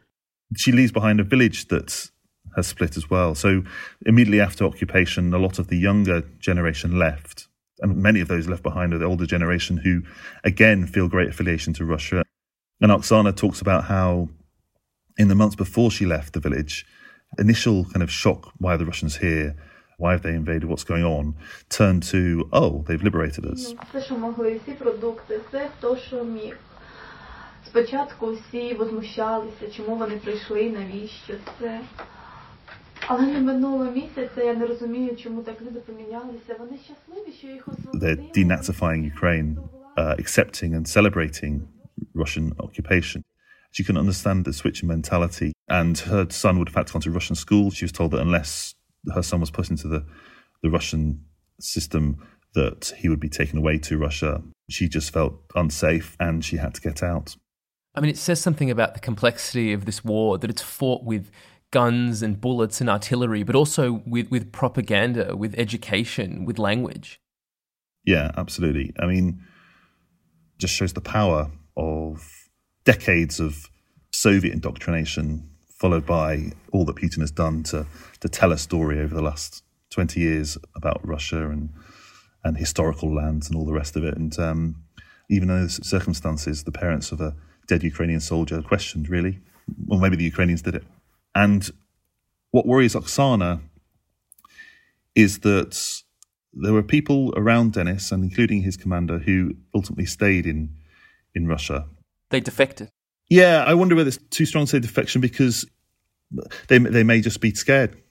She 0.55 0.71
leaves 0.71 0.91
behind 0.91 1.19
a 1.19 1.23
village 1.23 1.67
that 1.69 2.09
has 2.55 2.67
split 2.67 2.97
as 2.97 3.09
well. 3.09 3.35
So 3.35 3.63
immediately 4.05 4.41
after 4.41 4.65
occupation, 4.65 5.33
a 5.33 5.39
lot 5.39 5.59
of 5.59 5.67
the 5.67 5.77
younger 5.77 6.21
generation 6.39 6.99
left. 6.99 7.47
And 7.79 7.97
many 7.97 8.21
of 8.21 8.27
those 8.27 8.47
left 8.47 8.63
behind 8.63 8.93
are 8.93 8.97
the 8.97 9.05
older 9.05 9.25
generation 9.25 9.77
who, 9.77 10.03
again, 10.43 10.87
feel 10.87 11.07
great 11.07 11.29
affiliation 11.29 11.73
to 11.73 11.85
Russia. 11.85 12.23
And 12.81 12.91
Oksana 12.91 13.35
talks 13.35 13.61
about 13.61 13.85
how, 13.85 14.29
in 15.17 15.27
the 15.27 15.35
months 15.35 15.55
before 15.55 15.91
she 15.91 16.05
left 16.05 16.33
the 16.33 16.39
village, 16.39 16.85
initial 17.37 17.85
kind 17.85 18.03
of 18.03 18.11
shock 18.11 18.51
why 18.57 18.77
the 18.77 18.85
Russians 18.85 19.17
here? 19.17 19.55
Why 19.98 20.12
have 20.12 20.22
they 20.22 20.34
invaded? 20.34 20.64
What's 20.64 20.84
going 20.84 21.04
on? 21.04 21.34
Turned 21.68 22.02
to, 22.14 22.48
oh, 22.52 22.84
they've 22.86 23.02
liberated 23.02 23.44
us. 23.46 23.74
Все, 23.88 24.02
що 24.02 24.18
могли, 24.18 24.60
всі 24.62 24.72
продукти, 24.72 25.40
все, 25.48 25.68
хто 25.78 25.96
що 25.96 26.24
міг. 26.24 26.56
Спочатку 27.66 28.32
всі 28.32 28.74
возмущалися, 28.74 29.70
чому 29.76 29.96
вони 29.96 30.16
прийшли, 30.16 30.70
навіщо 30.70 31.34
це. 31.60 31.80
Але 33.06 33.26
не 33.26 33.40
минуло 33.40 33.84
місяця, 33.84 34.42
я 34.44 34.54
не 34.54 34.66
розумію, 34.66 35.16
чому 35.16 35.42
так 35.42 35.62
люди 35.62 35.80
помінялися. 35.80 36.56
Вони 36.58 36.78
щасливі, 36.84 37.36
що 37.38 37.46
їх 37.46 37.68
They're 37.94 38.32
denazifying 38.36 39.12
Ukraine, 39.14 39.56
uh, 39.96 40.16
accepting 40.22 40.74
and 40.74 40.86
celebrating 40.86 41.60
Russian 42.14 42.52
occupation. 42.58 43.22
She 43.72 43.84
can 43.84 43.96
understand 43.96 44.44
the 44.44 44.52
switch 44.52 44.82
in 44.82 44.88
mentality. 44.88 45.52
And 45.68 45.94
her 46.12 46.26
son 46.30 46.54
would 46.58 46.68
have 46.68 46.78
had 46.80 46.86
to 46.88 46.92
go 46.92 47.00
to 47.06 47.10
Russian 47.10 47.36
school. 47.44 47.70
She 47.70 47.84
was 47.86 47.92
told 47.92 48.10
that 48.12 48.20
unless 48.28 48.74
her 49.13 49.23
son 49.23 49.39
was 49.39 49.51
put 49.51 49.69
into 49.69 49.87
the, 49.87 50.05
the 50.61 50.69
Russian 50.69 51.25
system, 51.59 52.25
that 52.53 52.93
he 52.97 53.09
would 53.09 53.19
be 53.19 53.29
taken 53.29 53.59
away 53.59 53.77
to 53.77 53.97
Russia. 53.97 54.41
She 54.69 54.89
just 54.89 55.11
felt 55.11 55.35
unsafe 55.55 56.15
and 56.19 56.43
she 56.43 56.57
had 56.57 56.73
to 56.73 56.81
get 56.81 57.03
out. 57.03 57.35
I 57.93 58.01
mean, 58.01 58.09
it 58.09 58.17
says 58.17 58.39
something 58.39 58.71
about 58.71 58.93
the 58.93 58.99
complexity 58.99 59.73
of 59.73 59.85
this 59.85 60.03
war 60.03 60.37
that 60.37 60.49
it's 60.49 60.61
fought 60.61 61.03
with 61.03 61.31
guns 61.71 62.21
and 62.21 62.39
bullets 62.39 62.79
and 62.79 62.89
artillery, 62.89 63.43
but 63.43 63.55
also 63.55 64.01
with, 64.05 64.29
with 64.31 64.51
propaganda, 64.51 65.35
with 65.35 65.53
education, 65.57 66.45
with 66.45 66.57
language. 66.57 67.19
Yeah, 68.05 68.31
absolutely. 68.37 68.93
I 68.99 69.05
mean, 69.05 69.43
just 70.57 70.73
shows 70.73 70.93
the 70.93 71.01
power 71.01 71.51
of 71.75 72.49
decades 72.85 73.39
of 73.39 73.69
Soviet 74.11 74.53
indoctrination, 74.53 75.49
followed 75.67 76.05
by 76.05 76.53
all 76.71 76.85
that 76.85 76.95
Putin 76.95 77.19
has 77.19 77.31
done 77.31 77.63
to 77.63 77.85
to 78.21 78.29
tell 78.29 78.51
a 78.51 78.57
story 78.57 78.99
over 78.99 79.13
the 79.13 79.21
last 79.21 79.63
twenty 79.89 80.19
years 80.21 80.57
about 80.75 80.99
Russia 81.07 81.49
and 81.49 81.69
and 82.43 82.57
historical 82.57 83.13
lands 83.13 83.47
and 83.47 83.55
all 83.57 83.65
the 83.65 83.73
rest 83.73 83.95
of 83.95 84.03
it. 84.03 84.15
And 84.15 84.37
um, 84.39 84.83
even 85.29 85.47
those 85.49 85.85
circumstances, 85.85 86.63
the 86.63 86.71
parents 86.71 87.11
of 87.11 87.19
a 87.19 87.35
dead 87.67 87.83
Ukrainian 87.83 88.21
soldier 88.21 88.61
questioned 88.61 89.09
really, 89.09 89.39
well, 89.85 89.99
maybe 89.99 90.15
the 90.15 90.23
Ukrainians 90.23 90.61
did 90.61 90.75
it. 90.75 90.85
And 91.35 91.69
what 92.51 92.65
worries 92.65 92.95
Oksana 92.95 93.59
is 95.15 95.39
that 95.39 96.01
there 96.53 96.73
were 96.73 96.83
people 96.83 97.33
around 97.35 97.73
Denis, 97.73 98.11
and 98.11 98.23
including 98.23 98.61
his 98.61 98.77
commander, 98.77 99.19
who 99.19 99.55
ultimately 99.75 100.05
stayed 100.05 100.45
in 100.45 100.75
in 101.35 101.47
Russia. 101.47 101.85
They 102.29 102.39
defected. 102.39 102.89
Yeah, 103.29 103.63
I 103.67 103.73
wonder 103.73 103.95
whether 103.95 104.07
it's 104.07 104.19
too 104.29 104.45
strong 104.45 104.65
to 104.65 104.71
say 104.71 104.79
defection 104.79 105.21
because 105.21 105.65
they 106.67 106.77
they 106.77 107.03
may 107.03 107.19
just 107.21 107.41
be 107.41 107.53
scared, 107.53 108.01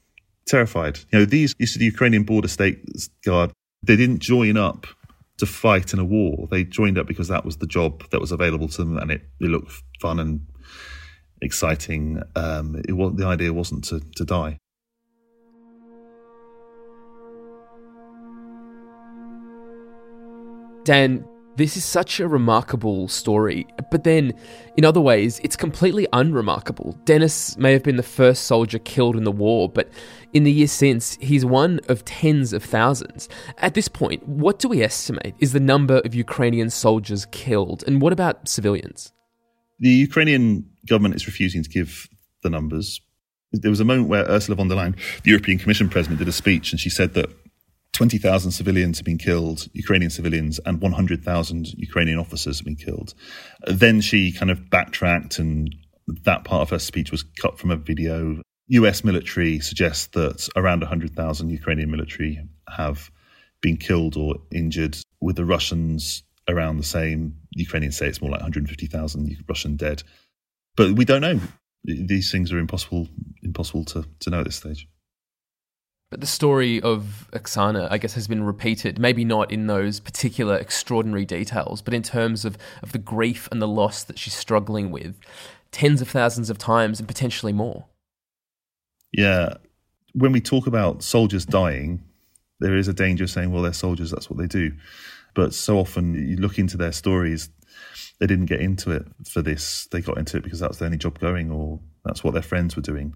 terrified. 0.47 1.01
You 1.13 1.21
know, 1.21 1.25
these 1.25 1.55
used 1.59 1.75
to 1.75 1.79
the 1.79 1.85
Ukrainian 1.85 2.23
border 2.25 2.49
state 2.49 2.79
guard. 3.25 3.53
They 3.83 3.97
didn't 3.97 4.21
join 4.21 4.57
up 4.57 4.87
to 5.39 5.47
fight 5.47 5.93
in 5.93 5.99
a 5.99 6.05
war. 6.05 6.49
They 6.51 6.65
joined 6.65 6.99
up 6.99 7.07
because 7.07 7.29
that 7.29 7.45
was 7.45 7.59
the 7.59 7.67
job 7.67 8.09
that 8.11 8.21
was 8.21 8.33
available 8.33 8.69
to 8.69 8.79
them, 8.79 8.97
and 8.97 9.11
it, 9.11 9.23
it 9.41 9.49
looked 9.49 9.73
fun 10.01 10.19
and 10.19 10.47
exciting. 11.43 12.23
Um, 12.35 12.83
it 12.89 12.93
was 12.93 13.15
the 13.17 13.27
idea 13.27 13.53
wasn't 13.53 13.85
to, 13.85 14.01
to 14.17 14.25
die. 14.25 14.59
Dan, 20.85 21.27
this 21.57 21.77
is 21.77 21.85
such 21.85 22.21
a 22.21 22.29
remarkable 22.29 23.09
story, 23.09 23.67
but 23.91 24.05
then 24.05 24.33
in 24.77 24.85
other 24.85 25.01
ways, 25.01 25.41
it's 25.43 25.57
completely 25.57 26.07
unremarkable. 26.13 26.93
Denis 27.05 27.57
may 27.57 27.73
have 27.73 27.83
been 27.83 27.97
the 27.97 28.03
first 28.03 28.45
soldier 28.45 28.79
killed 28.79 29.17
in 29.17 29.25
the 29.25 29.33
war, 29.33 29.69
but 29.69 29.89
in 30.35 30.45
the 30.45 30.53
years 30.53 30.73
since, 30.73 31.17
he's 31.21 31.45
one 31.47 31.81
of 31.89 32.05
tens 32.05 32.53
of 32.53 32.63
thousands. 32.63 33.29
At 33.59 33.75
this 33.75 33.89
point, 33.89 34.27
what 34.29 34.59
do 34.59 34.69
we 34.69 34.83
estimate 34.83 35.35
is 35.39 35.53
the 35.53 35.61
number 35.61 35.99
of 36.05 36.15
Ukrainian 36.15 36.69
soldiers 36.69 37.27
killed, 37.33 37.83
and 37.87 38.03
what 38.03 38.13
about 38.13 38.49
civilians? 38.49 39.13
The 39.79 39.91
Ukrainian 39.91 40.69
government 40.87 41.15
is 41.15 41.27
refusing 41.27 41.63
to 41.63 41.71
give 41.71 42.09
the 42.43 42.51
numbers. 42.51 43.01
There 43.53 43.71
was 43.71 43.81
a 43.81 43.85
moment 43.85 44.09
where 44.09 44.25
Ursula 44.25 44.57
von 44.57 44.69
der 44.69 44.77
Leyen, 44.77 44.95
the 45.23 45.31
European 45.31 45.59
Commission 45.59 45.89
president, 45.89 46.19
did 46.19 46.29
a 46.29 46.33
speech 46.33 46.73
and 46.73 46.81
she 46.81 46.91
said 46.91 47.15
that 47.15 47.31
20,000 47.97 48.51
civilians 48.51 48.99
have 48.99 49.07
been 49.07 49.17
killed, 49.17 49.69
Ukrainian 49.73 50.11
civilians, 50.11 50.61
and 50.67 50.83
100,000 50.83 51.67
Ukrainian 51.79 52.19
officers 52.19 52.59
have 52.59 52.67
been 52.67 52.77
killed. 52.77 53.15
Then 53.67 54.03
she 54.03 54.33
kind 54.33 54.51
of 54.51 54.69
backtracked, 54.69 55.39
and 55.39 55.75
that 56.25 56.45
part 56.45 56.61
of 56.61 56.69
her 56.69 56.79
speech 56.79 57.11
was 57.11 57.23
cut 57.23 57.59
from 57.59 57.71
a 57.71 57.77
video. 57.77 58.43
US 58.69 59.03
military 59.03 59.61
suggests 59.61 60.09
that 60.09 60.47
around 60.57 60.81
100,000 60.81 61.49
Ukrainian 61.49 61.91
military 61.91 62.47
have 62.69 63.11
been 63.63 63.79
killed 63.79 64.19
or 64.19 64.35
injured, 64.53 64.99
with 65.23 65.37
the 65.37 65.47
Russians 65.47 66.23
around 66.51 66.77
the 66.77 66.85
same. 66.85 67.39
Ukrainians 67.53 67.97
say 67.97 68.09
it's 68.09 68.21
more 68.21 68.31
like 68.31 68.43
150,000 68.43 69.45
Russian 69.49 69.77
dead. 69.77 70.03
But 70.77 70.93
we 70.93 71.07
don't 71.07 71.23
know. 71.23 71.41
These 71.85 72.31
things 72.31 72.53
are 72.53 72.59
impossible 72.59 73.09
impossible 73.43 73.87
to, 73.87 74.05
to 74.21 74.29
know 74.29 74.41
at 74.41 74.45
this 74.45 74.57
stage. 74.57 74.87
But 76.11 76.21
the 76.21 76.27
story 76.27 76.81
of 76.81 77.29
Oksana, 77.33 77.89
I 77.91 77.99
guess, 77.99 78.15
has 78.15 78.29
been 78.29 78.45
repeated, 78.45 78.99
maybe 78.99 79.25
not 79.25 79.51
in 79.51 79.67
those 79.67 79.99
particular 79.99 80.57
extraordinary 80.57 81.25
details, 81.25 81.83
but 81.83 81.93
in 81.95 82.03
terms 82.03 82.45
of, 82.45 82.57
of 82.83 82.93
the 82.93 82.99
grief 82.99 83.49
and 83.51 83.61
the 83.61 83.67
loss 83.67 84.05
that 84.05 84.19
she's 84.19 84.35
struggling 84.35 84.91
with 84.93 85.17
tens 85.73 86.01
of 86.01 86.09
thousands 86.09 86.49
of 86.49 86.59
times 86.59 87.01
and 87.01 87.09
potentially 87.09 87.53
more. 87.53 87.87
Yeah. 89.13 89.55
When 90.15 90.33
we 90.33 90.41
talk 90.41 90.67
about 90.67 91.03
soldiers 91.03 91.45
dying, 91.45 92.03
there 92.61 92.77
is 92.77 92.89
a 92.89 92.95
danger 92.95 93.25
of 93.25 93.31
saying, 93.31 93.51
well, 93.51 93.63
they're 93.63 93.73
soldiers, 93.73 94.11
that's 94.11 94.31
what 94.31 94.39
they 94.39 94.47
do. 94.47 94.73
But 95.35 95.53
so 95.53 95.79
often 95.79 96.15
you 96.15 96.37
look 96.37 96.59
into 96.59 96.77
their 96.77 96.93
stories, 96.93 97.51
they 98.21 98.27
didn't 98.27 98.47
get 98.47 98.61
into 98.61 98.91
it 98.93 99.07
for 99.29 99.43
this. 99.43 99.87
They 99.91 100.01
got 100.01 100.19
into 100.19 100.39
it 100.39 100.45
because 100.45 100.61
that's 100.61 100.79
the 100.79 100.87
only 100.87 100.97
job 100.97 101.19
going 101.19 101.51
or 101.51 101.81
that's 102.05 102.25
what 102.25 102.33
their 102.33 102.43
friends 102.43 102.77
were 102.77 102.83
doing. 102.83 103.15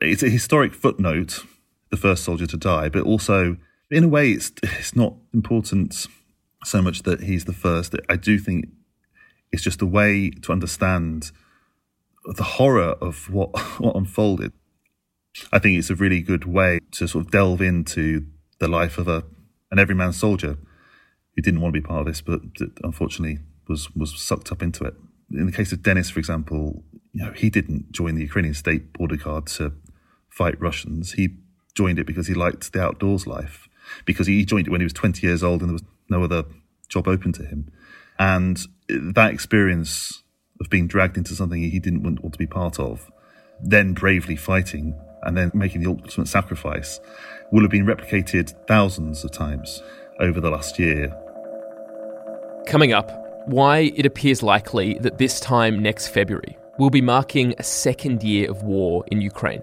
It's 0.00 0.22
a 0.22 0.28
historic 0.28 0.74
footnote, 0.74 1.40
the 1.90 1.96
first 1.96 2.24
soldier 2.24 2.46
to 2.46 2.56
die, 2.56 2.88
but 2.88 3.02
also, 3.02 3.56
in 3.90 4.04
a 4.04 4.08
way, 4.08 4.30
it's, 4.30 4.52
it's 4.62 4.94
not 4.94 5.14
important 5.32 6.06
so 6.64 6.82
much 6.82 7.02
that 7.04 7.22
he's 7.22 7.44
the 7.44 7.52
first. 7.52 7.94
I 8.08 8.16
do 8.16 8.38
think 8.38 8.68
it's 9.52 9.62
just 9.62 9.80
a 9.82 9.86
way 9.86 10.30
to 10.30 10.52
understand 10.52 11.30
the 12.24 12.42
horror 12.42 12.94
of 13.00 13.30
what, 13.30 13.58
what 13.78 13.96
unfolded. 13.96 14.52
I 15.52 15.58
think 15.58 15.78
it's 15.78 15.90
a 15.90 15.94
really 15.94 16.20
good 16.20 16.44
way 16.44 16.80
to 16.92 17.06
sort 17.06 17.24
of 17.24 17.30
delve 17.30 17.62
into 17.62 18.26
the 18.58 18.68
life 18.68 18.98
of 18.98 19.08
a 19.08 19.24
an 19.70 19.78
everyman 19.78 20.12
soldier 20.12 20.56
who 21.36 21.42
didn't 21.42 21.60
want 21.60 21.74
to 21.74 21.80
be 21.80 21.86
part 21.86 22.00
of 22.00 22.06
this, 22.06 22.20
but 22.20 22.40
unfortunately 22.82 23.38
was 23.68 23.94
was 23.94 24.18
sucked 24.20 24.50
up 24.50 24.62
into 24.62 24.84
it. 24.84 24.94
In 25.30 25.46
the 25.46 25.52
case 25.52 25.72
of 25.72 25.82
Denis, 25.82 26.10
for 26.10 26.18
example, 26.18 26.82
you 27.12 27.24
know, 27.24 27.32
he 27.32 27.50
didn't 27.50 27.92
join 27.92 28.14
the 28.14 28.22
Ukrainian 28.22 28.54
state 28.54 28.92
border 28.94 29.16
guard 29.16 29.46
to 29.58 29.72
fight 30.30 30.60
Russians. 30.60 31.12
He 31.12 31.36
joined 31.78 32.00
it 32.00 32.06
because 32.06 32.26
he 32.26 32.34
liked 32.34 32.72
the 32.72 32.82
outdoors 32.82 33.24
life, 33.24 33.68
because 34.04 34.26
he 34.26 34.44
joined 34.44 34.66
it 34.66 34.70
when 34.70 34.80
he 34.80 34.84
was 34.84 34.92
20 34.92 35.24
years 35.24 35.44
old 35.44 35.60
and 35.60 35.70
there 35.70 35.74
was 35.74 35.84
no 36.10 36.24
other 36.24 36.44
job 36.88 37.06
open 37.06 37.32
to 37.32 37.44
him. 37.44 37.70
And 38.18 38.58
that 38.88 39.32
experience 39.32 40.24
of 40.60 40.68
being 40.68 40.88
dragged 40.88 41.16
into 41.16 41.36
something 41.36 41.62
he 41.62 41.78
didn't 41.78 42.02
want, 42.02 42.32
to 42.32 42.38
be 42.38 42.48
part 42.48 42.80
of, 42.80 43.08
then 43.62 43.94
bravely 43.94 44.34
fighting 44.34 44.98
and 45.22 45.36
then 45.36 45.52
making 45.54 45.82
the 45.82 45.88
ultimate 45.88 46.26
sacrifice 46.26 46.98
will 47.52 47.62
have 47.62 47.70
been 47.70 47.86
replicated 47.86 48.52
thousands 48.66 49.22
of 49.24 49.30
times 49.30 49.80
over 50.18 50.40
the 50.40 50.50
last 50.50 50.80
year. 50.80 51.14
Coming 52.66 52.92
up, 52.92 53.08
why 53.46 53.92
it 53.94 54.04
appears 54.04 54.42
likely 54.42 54.98
that 54.98 55.18
this 55.18 55.38
time 55.38 55.80
next 55.80 56.08
February 56.08 56.58
we'll 56.78 56.90
be 56.90 57.00
marking 57.00 57.54
a 57.58 57.62
second 57.62 58.24
year 58.24 58.50
of 58.50 58.64
war 58.64 59.04
in 59.12 59.20
Ukraine. 59.20 59.62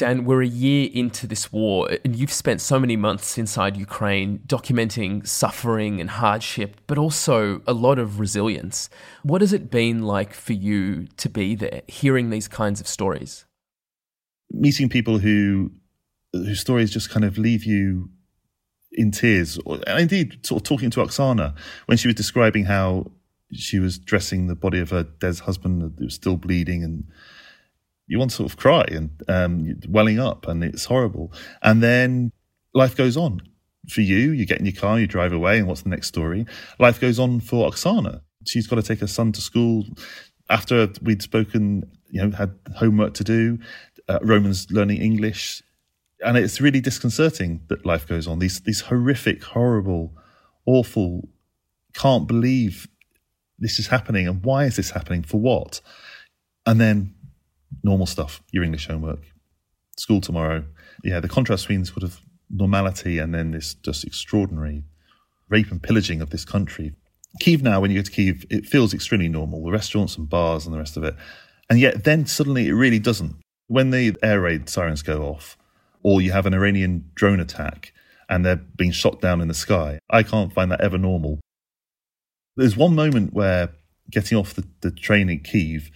Dan, 0.00 0.24
we're 0.24 0.40
a 0.40 0.46
year 0.46 0.88
into 0.94 1.26
this 1.26 1.52
war, 1.52 1.90
and 2.06 2.16
you've 2.16 2.32
spent 2.32 2.62
so 2.62 2.80
many 2.80 2.96
months 2.96 3.36
inside 3.36 3.76
Ukraine 3.76 4.38
documenting 4.46 5.26
suffering 5.26 6.00
and 6.00 6.08
hardship, 6.08 6.80
but 6.86 6.96
also 6.96 7.60
a 7.66 7.74
lot 7.74 7.98
of 7.98 8.18
resilience. 8.18 8.88
What 9.24 9.42
has 9.42 9.52
it 9.52 9.70
been 9.70 10.02
like 10.04 10.32
for 10.32 10.54
you 10.54 11.06
to 11.18 11.28
be 11.28 11.54
there, 11.54 11.82
hearing 11.86 12.30
these 12.30 12.48
kinds 12.48 12.80
of 12.80 12.88
stories? 12.88 13.44
Meeting 14.50 14.88
people 14.88 15.18
who 15.18 15.72
whose 16.32 16.60
stories 16.60 16.90
just 16.90 17.10
kind 17.10 17.26
of 17.26 17.36
leave 17.36 17.64
you 17.64 18.08
in 18.92 19.10
tears. 19.10 19.58
And 19.86 20.00
indeed, 20.00 20.46
sort 20.46 20.62
of 20.62 20.66
talking 20.66 20.88
to 20.92 21.00
Oksana 21.00 21.54
when 21.84 21.98
she 21.98 22.08
was 22.08 22.14
describing 22.14 22.64
how 22.64 23.10
she 23.52 23.78
was 23.78 23.98
dressing 23.98 24.46
the 24.46 24.56
body 24.56 24.78
of 24.78 24.88
her 24.88 25.02
dead 25.02 25.40
husband 25.40 25.82
who 25.98 26.04
was 26.06 26.14
still 26.14 26.38
bleeding 26.38 26.82
and 26.82 27.04
you 28.10 28.18
want 28.18 28.32
to 28.32 28.36
sort 28.38 28.50
of 28.50 28.58
cry 28.58 28.84
and 28.90 29.22
um, 29.28 29.80
welling 29.88 30.18
up, 30.18 30.48
and 30.48 30.64
it's 30.64 30.84
horrible. 30.84 31.32
And 31.62 31.80
then 31.80 32.32
life 32.74 32.96
goes 32.96 33.16
on 33.16 33.40
for 33.88 34.00
you. 34.00 34.32
You 34.32 34.46
get 34.46 34.58
in 34.58 34.66
your 34.66 34.74
car, 34.74 34.98
you 34.98 35.06
drive 35.06 35.32
away, 35.32 35.58
and 35.58 35.68
what's 35.68 35.82
the 35.82 35.90
next 35.90 36.08
story? 36.08 36.44
Life 36.80 37.00
goes 37.00 37.20
on 37.20 37.38
for 37.38 37.70
Oksana. 37.70 38.20
She's 38.44 38.66
got 38.66 38.76
to 38.76 38.82
take 38.82 38.98
her 38.98 39.06
son 39.06 39.30
to 39.32 39.40
school. 39.40 39.84
After 40.48 40.88
we'd 41.00 41.22
spoken, 41.22 41.88
you 42.10 42.20
know, 42.20 42.36
had 42.36 42.52
homework 42.74 43.14
to 43.14 43.24
do. 43.24 43.60
Uh, 44.08 44.18
Roman's 44.22 44.68
learning 44.72 45.00
English, 45.00 45.62
and 46.26 46.36
it's 46.36 46.60
really 46.60 46.80
disconcerting 46.80 47.60
that 47.68 47.86
life 47.86 48.08
goes 48.08 48.26
on. 48.26 48.40
These 48.40 48.62
these 48.62 48.80
horrific, 48.80 49.44
horrible, 49.44 50.12
awful. 50.66 51.28
Can't 51.94 52.26
believe 52.26 52.88
this 53.60 53.78
is 53.78 53.86
happening, 53.86 54.26
and 54.26 54.44
why 54.44 54.64
is 54.64 54.74
this 54.74 54.90
happening? 54.90 55.22
For 55.22 55.38
what? 55.38 55.80
And 56.66 56.80
then 56.80 57.14
normal 57.82 58.06
stuff, 58.06 58.42
your 58.52 58.64
English 58.64 58.86
homework, 58.86 59.20
school 59.96 60.20
tomorrow. 60.20 60.64
Yeah, 61.04 61.20
the 61.20 61.28
contrast 61.28 61.64
between 61.64 61.84
sort 61.84 62.02
of 62.02 62.20
normality 62.50 63.18
and 63.18 63.34
then 63.34 63.52
this 63.52 63.74
just 63.74 64.04
extraordinary 64.04 64.84
rape 65.48 65.70
and 65.70 65.82
pillaging 65.82 66.20
of 66.20 66.30
this 66.30 66.44
country. 66.44 66.94
Kiev 67.40 67.62
now, 67.62 67.80
when 67.80 67.90
you 67.90 67.98
go 67.98 68.02
to 68.02 68.10
Kiev, 68.10 68.44
it 68.50 68.66
feels 68.66 68.92
extremely 68.92 69.28
normal, 69.28 69.64
the 69.64 69.70
restaurants 69.70 70.16
and 70.16 70.28
bars 70.28 70.66
and 70.66 70.74
the 70.74 70.78
rest 70.78 70.96
of 70.96 71.04
it. 71.04 71.14
And 71.68 71.78
yet 71.78 72.04
then 72.04 72.26
suddenly 72.26 72.66
it 72.66 72.72
really 72.72 72.98
doesn't. 72.98 73.36
When 73.68 73.90
the 73.90 74.16
air 74.22 74.40
raid 74.40 74.68
sirens 74.68 75.02
go 75.02 75.22
off, 75.22 75.56
or 76.02 76.20
you 76.20 76.32
have 76.32 76.46
an 76.46 76.54
Iranian 76.54 77.10
drone 77.14 77.40
attack 77.40 77.92
and 78.28 78.44
they're 78.44 78.56
being 78.56 78.90
shot 78.90 79.20
down 79.20 79.40
in 79.40 79.48
the 79.48 79.54
sky, 79.54 80.00
I 80.08 80.22
can't 80.22 80.52
find 80.52 80.72
that 80.72 80.80
ever 80.80 80.98
normal. 80.98 81.40
There's 82.56 82.76
one 82.76 82.94
moment 82.94 83.32
where 83.32 83.70
getting 84.10 84.36
off 84.36 84.54
the, 84.54 84.66
the 84.80 84.90
train 84.90 85.28
in 85.28 85.40
Kiev, 85.40 85.90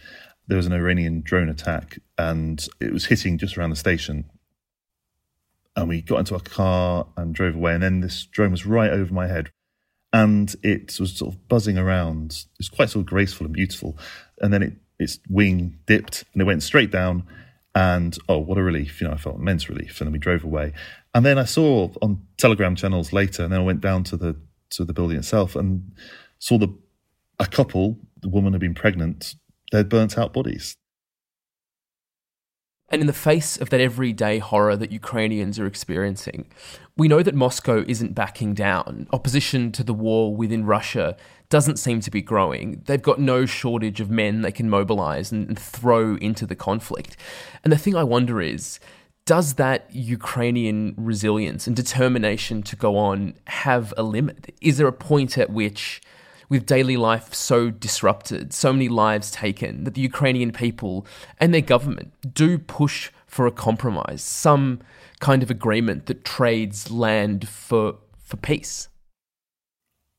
there 0.46 0.57
was 0.57 0.66
an 0.66 0.72
Iranian 0.72 1.22
drone 1.22 1.48
attack 1.48 1.98
and 2.18 2.66
it 2.80 2.92
was 2.92 3.07
hitting 3.07 3.38
just 3.38 3.57
around 3.57 3.70
the 3.70 3.76
station. 3.76 4.24
And 5.76 5.88
we 5.88 6.02
got 6.02 6.20
into 6.20 6.35
a 6.35 6.40
car 6.40 7.07
and 7.16 7.35
drove 7.35 7.57
away. 7.57 7.74
And 7.74 7.83
then 7.83 8.00
this 8.00 8.26
drone 8.26 8.52
was 8.52 8.66
right 8.66 8.90
over 8.90 9.12
my 9.12 9.26
head 9.26 9.50
and 10.12 10.54
it 10.62 10.96
was 11.00 11.16
sort 11.16 11.35
of 11.35 11.48
buzzing 11.48 11.76
around. 11.76 12.33
It 12.33 12.59
was 12.59 12.68
quite 12.68 12.90
sort 12.90 13.02
of 13.02 13.07
graceful 13.07 13.46
and 13.46 13.54
beautiful. 13.54 13.98
And 14.40 14.52
then 14.52 14.62
it, 14.62 14.72
its 15.00 15.18
wing 15.28 15.78
dipped 15.87 16.24
and 16.33 16.40
it 16.40 16.44
went 16.44 16.62
straight 16.62 16.92
down. 16.92 17.24
And 17.74 18.16
oh, 18.28 18.38
what 18.38 18.57
a 18.57 18.62
relief! 18.62 19.00
You 19.00 19.09
know, 19.09 19.14
I 19.14 19.16
felt 19.16 19.35
immense 19.35 19.68
relief. 19.68 20.00
And 20.00 20.07
then 20.07 20.12
we 20.12 20.20
drove 20.20 20.44
away. 20.44 20.72
And 21.12 21.26
then 21.26 21.38
I 21.38 21.44
saw 21.44 21.90
on 22.00 22.24
Telegram 22.37 22.76
channels 22.76 23.12
later, 23.12 23.42
and 23.42 23.52
then 23.52 23.59
I 23.59 23.64
went 23.64 23.80
down 23.80 24.04
to 24.04 24.16
the 24.16 24.37
to 24.70 24.85
the 24.85 24.92
building 24.92 25.18
itself 25.18 25.57
and 25.57 25.90
saw 26.38 26.57
the 26.57 26.68
a 27.40 27.46
couple. 27.46 27.98
The 28.20 28.28
woman 28.28 28.52
had 28.52 28.61
been 28.61 28.74
pregnant 28.74 29.35
their 29.74 29.84
burnt 29.84 30.16
out 30.16 30.32
bodies. 30.32 30.76
And 32.90 33.00
in 33.00 33.06
the 33.08 33.12
face 33.12 33.56
of 33.56 33.70
that 33.70 33.80
everyday 33.80 34.38
horror 34.38 34.76
that 34.76 34.92
Ukrainians 34.92 35.58
are 35.58 35.66
experiencing, 35.66 36.46
we 36.96 37.08
know 37.08 37.22
that 37.24 37.34
Moscow 37.34 37.84
isn't 37.88 38.14
backing 38.14 38.54
down. 38.54 39.08
Opposition 39.12 39.72
to 39.72 39.82
the 39.82 39.92
war 39.92 40.37
within 40.37 40.64
Russia 40.64 41.16
doesn't 41.48 41.78
seem 41.78 42.00
to 42.02 42.10
be 42.10 42.22
growing. 42.22 42.82
They've 42.87 43.02
got 43.02 43.18
no 43.18 43.46
shortage 43.46 44.00
of 44.00 44.10
men 44.10 44.42
they 44.42 44.52
can 44.52 44.70
mobilize 44.70 45.32
and 45.32 45.58
throw 45.58 46.14
into 46.16 46.46
the 46.46 46.54
conflict. 46.54 47.16
And 47.64 47.72
the 47.72 47.78
thing 47.78 47.96
I 47.96 48.04
wonder 48.04 48.40
is 48.40 48.78
does 49.26 49.54
that 49.54 49.88
Ukrainian 49.90 50.94
resilience 50.96 51.66
and 51.66 51.74
determination 51.74 52.62
to 52.62 52.76
go 52.76 52.96
on 52.96 53.34
have 53.46 53.92
a 53.96 54.02
limit? 54.02 54.54
Is 54.60 54.76
there 54.76 54.87
a 54.87 54.92
point 54.92 55.38
at 55.38 55.50
which 55.50 56.02
with 56.48 56.66
daily 56.66 56.96
life 56.96 57.35
so 57.35 57.70
disrupted, 57.70 58.52
so 58.52 58.72
many 58.72 58.88
lives 58.88 59.30
taken, 59.30 59.85
that 59.85 59.94
the 59.94 60.00
Ukrainian 60.00 60.52
people 60.52 61.07
and 61.38 61.52
their 61.52 61.61
government 61.61 62.12
do 62.35 62.59
push 62.59 63.11
for 63.26 63.46
a 63.46 63.52
compromise, 63.52 64.22
some 64.22 64.80
kind 65.20 65.42
of 65.42 65.50
agreement 65.50 66.07
that 66.07 66.24
trades 66.24 66.90
land 66.90 67.48
for 67.48 67.96
for 68.22 68.37
peace. 68.37 68.88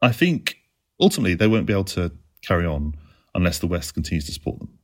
I 0.02 0.12
think 0.12 0.58
ultimately 1.00 1.34
they 1.34 1.48
won't 1.48 1.66
be 1.66 1.74
able 1.74 1.86
to 1.86 2.12
carry 2.42 2.66
on 2.66 2.94
unless 3.34 3.60
the 3.60 3.68
West 3.68 3.94
continues 3.94 4.26
to 4.26 4.32
support 4.32 4.60
them. 4.60 4.78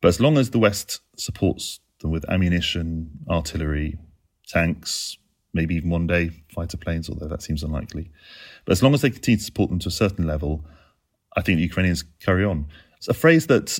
But 0.00 0.08
as 0.08 0.20
long 0.20 0.38
as 0.38 0.50
the 0.50 0.58
West 0.58 1.00
supports 1.16 1.80
them 2.00 2.10
with 2.10 2.28
ammunition, 2.30 3.10
artillery, 3.28 3.98
tanks, 4.46 5.18
maybe 5.52 5.74
even 5.74 5.90
one 5.90 6.06
day 6.06 6.30
fighter 6.54 6.76
planes, 6.76 7.08
although 7.08 7.28
that 7.28 7.42
seems 7.42 7.62
unlikely. 7.62 8.10
But 8.68 8.72
as 8.72 8.82
long 8.82 8.92
as 8.92 9.00
they 9.00 9.08
continue 9.08 9.38
to 9.38 9.44
support 9.44 9.70
them 9.70 9.78
to 9.78 9.88
a 9.88 9.90
certain 9.90 10.26
level, 10.26 10.62
I 11.34 11.40
think 11.40 11.56
the 11.56 11.62
Ukrainians 11.62 12.04
carry 12.20 12.44
on. 12.44 12.66
It's 12.98 13.08
a 13.08 13.14
phrase 13.14 13.46
that 13.46 13.78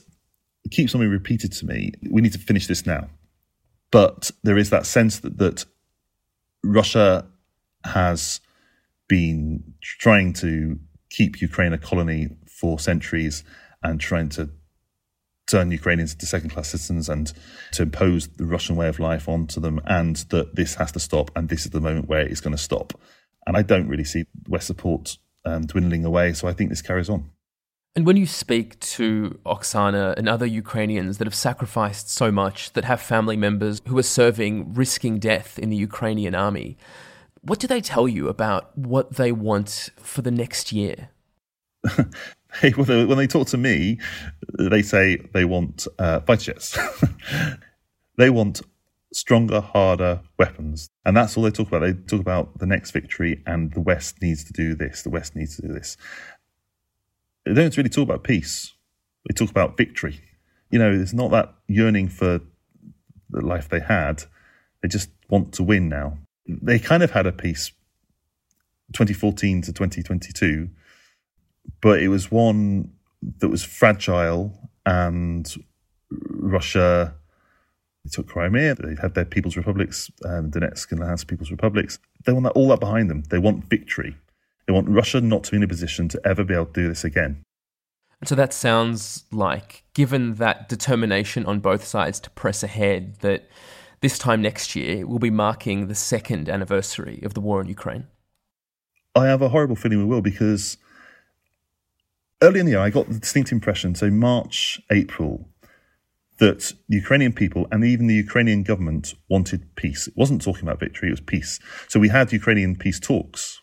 keeps 0.71 0.95
on 0.95 1.03
being 1.03 1.13
repeated 1.13 1.53
to 1.53 1.67
me. 1.67 1.93
We 2.11 2.23
need 2.23 2.33
to 2.33 2.39
finish 2.39 2.67
this 2.67 2.87
now. 2.87 3.11
But 3.91 4.31
there 4.45 4.57
is 4.57 4.71
that 4.71 4.87
sense 4.87 5.19
that, 5.19 5.37
that 5.37 5.67
Russia 6.65 7.27
has 7.85 8.41
been 9.09 9.75
trying 9.83 10.33
to 10.35 10.79
keep 11.11 11.43
Ukraine 11.43 11.75
a 11.75 11.79
colony 11.79 12.31
for 12.47 12.79
centuries 12.79 13.45
and 13.83 14.01
trying 14.01 14.31
to 14.31 14.49
turn 15.51 15.71
Ukrainians 15.71 16.15
into 16.15 16.25
second 16.25 16.49
class 16.49 16.69
citizens 16.69 17.11
and 17.11 17.31
to 17.73 17.83
impose 17.83 18.27
the 18.27 18.47
Russian 18.47 18.75
way 18.75 18.89
of 18.89 18.99
life 18.99 19.29
onto 19.29 19.61
them, 19.61 19.83
and 19.85 20.17
that 20.31 20.57
this 20.57 20.77
has 20.77 20.93
to 20.93 20.99
stop, 20.99 21.31
and 21.37 21.51
this 21.51 21.67
is 21.67 21.73
the 21.73 21.81
moment 21.83 22.09
where 22.09 22.23
it's 22.23 22.41
going 22.41 22.57
to 22.57 22.63
stop. 22.63 22.99
And 23.47 23.57
I 23.57 23.63
don't 23.63 23.89
really 23.89 24.05
see 24.05 24.27
West 24.47 24.67
support 24.67 25.17
um, 25.45 25.67
dwindling 25.67 26.05
away, 26.05 26.33
so 26.33 26.49
I 26.49 26.53
think 26.53 26.71
this 26.71 26.83
carries 26.83 27.09
on. 27.09 27.31
And 27.97 28.07
when 28.07 28.17
you 28.17 28.27
speak 28.27 28.79
to 28.81 29.41
Oksana 29.45 30.15
and 30.17 30.29
other 30.29 30.47
Ukrainians 30.47 31.19
that 31.19 31.27
have 31.27 31.35
sacrificed 31.35 32.11
so 32.11 32.31
much, 32.31 32.73
that 32.75 32.85
have 32.85 33.01
family 33.01 33.37
members 33.37 33.83
who 33.89 33.99
are 33.99 34.05
serving, 34.05 34.75
risking 34.75 35.19
death 35.19 35.59
in 35.59 35.71
the 35.71 35.77
Ukrainian 35.77 36.35
army, 36.35 36.77
what 37.43 37.59
do 37.59 37.67
they 37.67 37.81
tell 37.81 38.07
you 38.07 38.29
about 38.29 38.77
what 38.79 39.17
they 39.17 39.33
want 39.33 39.91
for 39.97 40.23
the 40.23 40.31
next 40.31 40.71
year? 40.73 41.09
when 42.77 43.17
they 43.17 43.27
talk 43.27 43.49
to 43.49 43.57
me, 43.57 43.99
they 44.59 44.83
say 44.83 45.17
they 45.33 45.45
want 45.45 45.87
uh, 45.99 46.21
fighter 46.21 46.53
jets. 46.53 46.79
they 48.17 48.31
want 48.31 48.63
stronger, 49.13 49.61
harder 49.61 50.21
weapons. 50.39 50.91
And 51.05 51.17
that's 51.17 51.37
all 51.37 51.45
they 51.45 51.51
talk 51.51 51.69
about. 51.69 51.81
They 51.81 51.93
talk 51.93 52.21
about 52.21 52.59
the 52.59 52.67
next 52.67 52.91
victory 52.91 53.43
and 53.47 53.73
the 53.73 53.81
West 53.81 54.21
needs 54.21 54.45
to 54.45 54.53
do 54.53 54.75
this, 54.75 55.03
the 55.03 55.11
West 55.11 55.35
needs 55.35 55.57
to 55.57 55.63
do 55.63 55.73
this. 55.73 55.97
They 57.45 57.55
don't 57.55 57.77
really 57.77 57.89
talk 57.89 58.05
about 58.05 58.25
peace. 58.25 58.75
They 59.27 59.35
talk 59.35 59.51
about 59.51 59.77
victory. 59.77 60.21
You 60.71 60.79
know, 60.79 60.93
it's 60.93 61.15
not 61.15 61.31
that 61.31 61.55
yearning 61.67 62.09
for 62.09 62.41
the 63.31 63.41
life 63.41 63.69
they 63.69 63.81
had. 63.81 64.25
They 64.83 64.89
just 64.89 65.11
want 65.31 65.53
to 65.55 65.63
win 65.63 65.89
now. 65.89 66.19
They 66.47 66.79
kind 66.79 67.03
of 67.03 67.11
had 67.11 67.27
a 67.27 67.33
peace 67.33 67.73
2014 68.93 69.63
to 69.63 69.73
2022, 69.73 70.69
but 71.81 72.01
it 72.01 72.09
was 72.09 72.31
one 72.31 72.93
that 73.39 73.49
was 73.49 73.65
fragile 73.65 74.71
and 74.87 75.53
Russia 76.11 77.15
they 78.09 78.23
took 78.23 78.29
Crimea, 78.29 78.75
they 78.75 78.97
had 79.01 79.15
their 79.15 79.25
People's 79.25 79.57
Republics, 79.57 80.11
um, 80.25 80.51
Donetsk 80.51 80.93
and 80.93 81.01
Luhansk 81.01 81.27
People's 81.27 81.51
Republics. 81.51 81.99
They 82.25 82.33
want 82.33 82.45
that, 82.45 82.53
all 82.53 82.69
that 82.69 82.81
behind 82.81 83.11
them. 83.11 83.23
They 83.29 83.39
want 83.39 83.65
victory. 83.65 84.17
They 84.67 84.73
want 84.73 84.89
Russia 84.89 85.21
not 85.21 85.45
to 85.45 85.51
be 85.51 85.59
in 85.59 85.63
a 85.63 85.69
position 85.69 86.09
to 86.09 86.21
ever 86.25 86.45
be 86.45 86.55
able 86.55 86.67
to 86.67 86.73
do 86.73 86.89
this 86.89 87.05
again. 87.05 87.43
So 88.25 88.35
that 88.35 88.53
sounds 88.53 89.25
like, 89.31 89.85
given 89.95 90.35
that 90.37 90.69
determination 90.69 91.47
on 91.47 91.61
both 91.61 91.85
sides 91.85 92.19
to 92.21 92.31
press 92.31 92.63
ahead, 92.63 93.17
that 93.21 93.49
this 94.01 94.19
time 94.19 94.43
next 94.43 94.75
year 94.75 95.07
we'll 95.07 95.19
be 95.19 95.31
marking 95.31 95.87
the 95.87 95.95
second 95.95 96.49
anniversary 96.49 97.21
of 97.23 97.35
the 97.35 97.41
war 97.41 97.61
in 97.61 97.69
Ukraine. 97.69 98.07
I 99.15 99.27
have 99.27 99.43
a 99.43 99.51
horrible 99.51 99.77
feeling 99.77 99.99
we 99.99 100.05
will 100.05 100.23
because 100.23 100.79
early 102.43 102.61
in 102.61 102.67
the 102.67 102.73
year 102.73 102.81
I 102.81 102.91
got 102.91 103.09
the 103.09 103.19
distinct 103.19 103.53
impression, 103.53 103.95
so 103.95 104.11
March, 104.11 104.81
April, 104.91 105.49
that 106.39 106.73
the 106.89 106.97
Ukrainian 106.97 107.33
people 107.33 107.67
and 107.73 107.85
even 107.85 108.07
the 108.07 108.15
Ukrainian 108.15 108.63
government 108.63 109.15
wanted 109.29 109.75
peace. 109.75 110.07
It 110.07 110.15
wasn't 110.17 110.43
talking 110.43 110.63
about 110.63 110.81
victory, 110.81 111.09
it 111.09 111.13
was 111.13 111.21
peace. 111.21 111.59
So 111.89 111.99
we 111.99 112.09
had 112.09 112.33
Ukrainian 112.33 112.77
peace 112.77 113.01
talks 113.01 113.61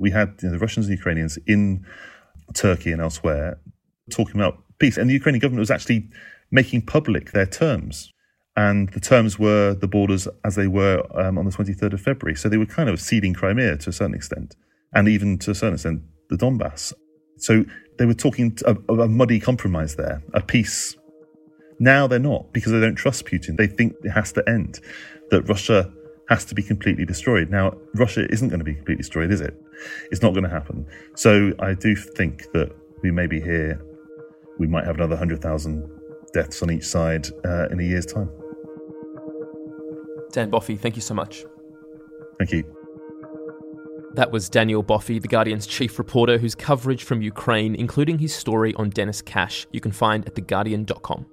we 0.00 0.10
had 0.10 0.34
you 0.42 0.48
know, 0.48 0.54
the 0.54 0.58
Russians 0.58 0.86
and 0.86 0.96
Ukrainians 0.96 1.38
in 1.46 1.86
Turkey 2.54 2.90
and 2.90 3.00
elsewhere 3.00 3.60
talking 4.10 4.34
about 4.36 4.62
peace. 4.78 4.96
And 4.96 5.08
the 5.08 5.14
Ukrainian 5.14 5.40
government 5.40 5.60
was 5.60 5.70
actually 5.70 6.08
making 6.50 6.82
public 6.82 7.30
their 7.32 7.46
terms. 7.46 8.12
And 8.56 8.88
the 8.90 9.00
terms 9.00 9.38
were 9.38 9.74
the 9.74 9.86
borders 9.86 10.26
as 10.44 10.56
they 10.56 10.66
were 10.66 11.06
um, 11.14 11.38
on 11.38 11.44
the 11.44 11.52
23rd 11.52 11.92
of 11.92 12.00
February. 12.00 12.34
So 12.34 12.48
they 12.48 12.56
were 12.56 12.66
kind 12.66 12.88
of 12.88 13.00
ceding 13.00 13.34
Crimea 13.34 13.76
to 13.78 13.90
a 13.90 13.92
certain 13.92 14.14
extent, 14.14 14.56
and 14.92 15.08
even 15.08 15.38
to 15.38 15.52
a 15.52 15.54
certain 15.54 15.74
extent, 15.74 16.02
the 16.30 16.36
Donbass. 16.36 16.92
So 17.38 17.64
they 17.98 18.06
were 18.06 18.14
talking 18.14 18.58
of 18.64 18.82
a, 18.88 18.94
a 18.94 19.08
muddy 19.08 19.38
compromise 19.38 19.94
there, 19.94 20.22
a 20.34 20.42
peace. 20.42 20.96
Now 21.80 22.06
they're 22.06 22.18
not 22.18 22.52
because 22.52 22.72
they 22.72 22.80
don't 22.80 22.94
trust 22.94 23.24
Putin. 23.24 23.56
They 23.56 23.66
think 23.66 23.96
it 24.04 24.10
has 24.10 24.32
to 24.32 24.48
end, 24.48 24.80
that 25.30 25.42
Russia 25.48 25.90
has 26.28 26.44
to 26.44 26.54
be 26.54 26.62
completely 26.62 27.04
destroyed. 27.04 27.50
Now, 27.50 27.76
Russia 27.94 28.30
isn't 28.30 28.50
going 28.50 28.60
to 28.60 28.64
be 28.64 28.74
completely 28.74 29.02
destroyed, 29.02 29.32
is 29.32 29.40
it? 29.40 29.60
It's 30.12 30.22
not 30.22 30.30
going 30.30 30.44
to 30.44 30.50
happen. 30.50 30.86
So 31.16 31.52
I 31.58 31.74
do 31.74 31.96
think 31.96 32.52
that 32.52 32.70
we 33.02 33.10
may 33.10 33.26
be 33.26 33.40
here, 33.40 33.82
we 34.58 34.68
might 34.68 34.84
have 34.84 34.96
another 34.96 35.14
100,000 35.14 35.90
deaths 36.32 36.62
on 36.62 36.70
each 36.70 36.84
side 36.84 37.28
uh, 37.44 37.68
in 37.70 37.80
a 37.80 37.82
year's 37.82 38.06
time. 38.06 38.30
Dan 40.30 40.50
Boffey, 40.50 40.78
thank 40.78 40.94
you 40.94 41.02
so 41.02 41.14
much. 41.14 41.44
Thank 42.38 42.52
you. 42.52 42.64
That 44.14 44.30
was 44.30 44.48
Daniel 44.48 44.82
Boffey, 44.82 45.20
The 45.20 45.28
Guardian's 45.28 45.66
chief 45.66 45.98
reporter, 45.98 46.38
whose 46.38 46.54
coverage 46.54 47.04
from 47.04 47.22
Ukraine, 47.22 47.74
including 47.74 48.18
his 48.18 48.34
story 48.34 48.74
on 48.74 48.90
Denis 48.90 49.22
Kach, 49.22 49.66
you 49.72 49.80
can 49.80 49.92
find 49.92 50.26
at 50.26 50.34
theguardian.com. 50.34 51.26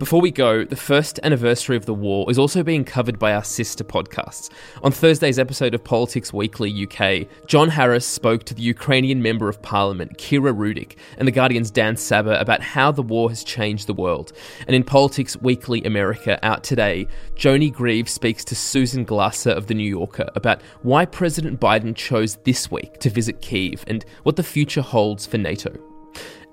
Before 0.00 0.22
we 0.22 0.30
go, 0.30 0.64
the 0.64 0.76
first 0.76 1.20
anniversary 1.22 1.76
of 1.76 1.84
the 1.84 1.92
war 1.92 2.30
is 2.30 2.38
also 2.38 2.62
being 2.62 2.86
covered 2.86 3.18
by 3.18 3.34
our 3.34 3.44
sister 3.44 3.84
podcasts. 3.84 4.48
On 4.82 4.90
Thursday's 4.90 5.38
episode 5.38 5.74
of 5.74 5.84
Politics 5.84 6.32
Weekly 6.32 6.86
UK, 6.86 7.28
John 7.46 7.68
Harris 7.68 8.06
spoke 8.06 8.44
to 8.44 8.54
the 8.54 8.62
Ukrainian 8.62 9.20
Member 9.20 9.50
of 9.50 9.60
Parliament, 9.60 10.16
Kira 10.16 10.56
Rudik, 10.56 10.96
and 11.18 11.28
The 11.28 11.32
Guardian's 11.32 11.70
Dan 11.70 11.96
Sabbagh 11.96 12.40
about 12.40 12.62
how 12.62 12.90
the 12.90 13.02
war 13.02 13.28
has 13.28 13.44
changed 13.44 13.86
the 13.86 13.92
world. 13.92 14.32
And 14.66 14.74
in 14.74 14.84
Politics 14.84 15.36
Weekly 15.36 15.84
America, 15.84 16.38
out 16.42 16.64
today, 16.64 17.06
Joni 17.36 17.70
Greve 17.70 18.08
speaks 18.08 18.42
to 18.46 18.56
Susan 18.56 19.04
Glasser 19.04 19.50
of 19.50 19.66
The 19.66 19.74
New 19.74 19.86
Yorker 19.86 20.30
about 20.34 20.62
why 20.80 21.04
President 21.04 21.60
Biden 21.60 21.94
chose 21.94 22.36
this 22.44 22.70
week 22.70 23.00
to 23.00 23.10
visit 23.10 23.42
Kiev 23.42 23.84
and 23.86 24.06
what 24.22 24.36
the 24.36 24.42
future 24.42 24.80
holds 24.80 25.26
for 25.26 25.36
NATO. 25.36 25.89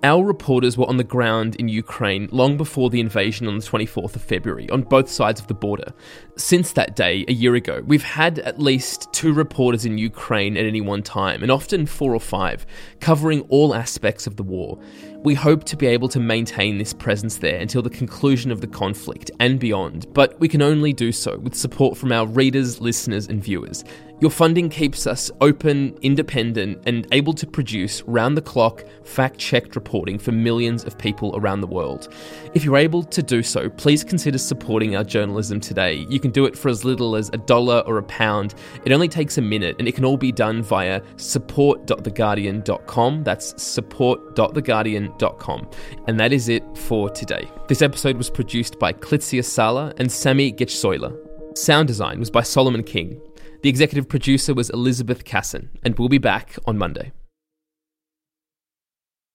Our 0.04 0.24
reporters 0.24 0.78
were 0.78 0.88
on 0.88 0.98
the 0.98 1.04
ground 1.04 1.56
in 1.56 1.70
Ukraine 1.70 2.30
long 2.32 2.56
before 2.56 2.92
the 2.92 3.00
invasion 3.00 3.48
on 3.48 3.58
the 3.58 3.66
24th 3.66 4.16
of 4.16 4.22
February, 4.22 4.70
on 4.70 4.84
both 4.84 5.10
sides 5.10 5.42
of 5.42 5.48
the 5.48 5.56
border. 5.56 5.92
Since 6.36 6.74
that 6.74 6.96
day, 6.96 7.26
a 7.28 7.34
year 7.34 7.56
ago, 7.56 7.82
we've 7.84 8.04
had 8.04 8.38
at 8.40 8.60
least 8.60 9.12
two 9.12 9.34
reporters 9.34 9.86
in 9.86 9.98
Ukraine 9.98 10.56
at 10.56 10.66
any 10.66 10.82
one 10.82 11.02
time, 11.02 11.42
and 11.42 11.52
often 11.52 11.88
four 11.88 12.14
or 12.14 12.20
five, 12.20 12.64
covering 13.00 13.42
all 13.50 13.74
aspects 13.74 14.28
of 14.28 14.36
the 14.36 14.44
war. 14.44 14.78
We 15.24 15.34
hope 15.34 15.64
to 15.64 15.76
be 15.76 15.88
able 15.88 16.10
to 16.10 16.20
maintain 16.20 16.78
this 16.78 16.94
presence 16.94 17.38
there 17.38 17.60
until 17.60 17.82
the 17.82 17.90
conclusion 17.90 18.52
of 18.52 18.62
the 18.62 18.68
conflict 18.68 19.32
and 19.40 19.60
beyond, 19.60 20.14
but 20.14 20.40
we 20.40 20.48
can 20.48 20.62
only 20.62 20.94
do 20.94 21.12
so 21.12 21.40
with 21.40 21.56
support 21.56 21.98
from 21.98 22.12
our 22.12 22.28
readers, 22.28 22.80
listeners, 22.80 23.28
and 23.28 23.44
viewers. 23.44 23.84
Your 24.20 24.32
funding 24.32 24.70
keeps 24.70 25.06
us 25.06 25.30
open, 25.42 25.96
independent, 26.02 26.82
and 26.88 27.06
able 27.12 27.34
to 27.34 27.46
produce 27.46 28.02
round 28.04 28.36
the 28.36 28.42
clock, 28.42 28.84
fact 29.04 29.38
checked 29.38 29.76
reporting 29.76 30.18
for 30.18 30.32
millions 30.32 30.84
of 30.86 30.98
people 30.98 31.38
around 31.38 31.62
the 31.62 31.68
world. 31.68 32.12
If 32.56 32.66
you're 32.66 32.78
able 32.78 33.04
to 33.04 33.22
do 33.22 33.44
so, 33.44 33.70
please 33.70 34.04
consider 34.04 34.40
supporting 34.40 34.96
our 34.96 35.04
journalism 35.04 35.60
today. 35.60 36.08
You 36.10 36.20
can 36.20 36.32
do 36.32 36.46
it 36.46 36.58
for 36.58 36.70
as 36.70 36.84
little 36.84 37.16
as 37.16 37.30
a 37.32 37.38
dollar 37.38 37.84
or 37.86 38.00
a 38.00 38.04
pound. 38.04 38.56
It 38.86 38.92
only 38.92 39.08
takes 39.08 39.38
a 39.38 39.42
minute, 39.42 39.76
and 39.78 39.88
it 39.88 39.94
can 39.94 40.04
all 40.04 40.18
be 40.18 40.32
done 40.32 40.64
via 40.64 41.04
support.theguardian.com. 41.18 43.24
That's 43.24 43.62
support.theguardian.com. 43.62 45.70
And 46.08 46.20
that 46.20 46.34
is 46.34 46.50
it 46.50 46.64
for 46.76 47.12
today. 47.12 47.48
This 47.68 47.84
episode 47.84 48.18
was 48.18 48.32
produced 48.32 48.80
by 48.80 48.94
Klitsia 48.94 49.46
Sala 49.46 49.94
and 49.98 50.12
Sami 50.12 50.52
Getsoila. 50.52 51.16
Sound 51.56 51.88
design 51.88 52.20
was 52.20 52.32
by 52.32 52.42
Solomon 52.42 52.82
King. 52.82 53.22
The 53.62 53.70
executive 53.70 54.08
producer 54.08 54.54
was 54.54 54.70
Elizabeth 54.70 55.24
Casson, 55.24 55.70
and 55.84 55.98
we'll 55.98 56.10
be 56.10 56.20
back 56.20 56.58
on 56.66 56.78
Monday. 56.78 57.12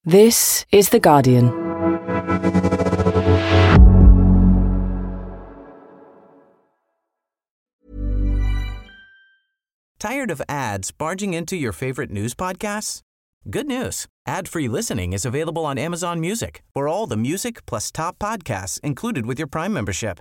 This 0.05 0.65
is 0.73 0.89
The 0.91 1.01
Guardian. 1.01 1.51
Tired 9.99 10.33
of 10.33 10.43
ads 10.49 10.91
barging 10.91 11.35
into 11.35 11.57
your 11.57 11.73
favorite 11.73 12.11
news 12.11 12.35
podcasts? 12.35 13.03
Good 13.49 13.67
news. 13.67 14.07
Ad-free 14.27 14.69
listening 14.69 15.13
is 15.13 15.25
available 15.25 15.65
on 15.65 15.79
Amazon 15.79 16.21
Music 16.21 16.63
for 16.73 16.89
all 16.89 17.07
the 17.07 17.17
music 17.17 17.65
plus 17.67 17.93
top 17.93 18.19
podcasts 18.19 18.81
included 18.81 19.27
with 19.27 19.39
your 19.39 19.49
Prime 19.49 19.73
membership. 19.73 20.21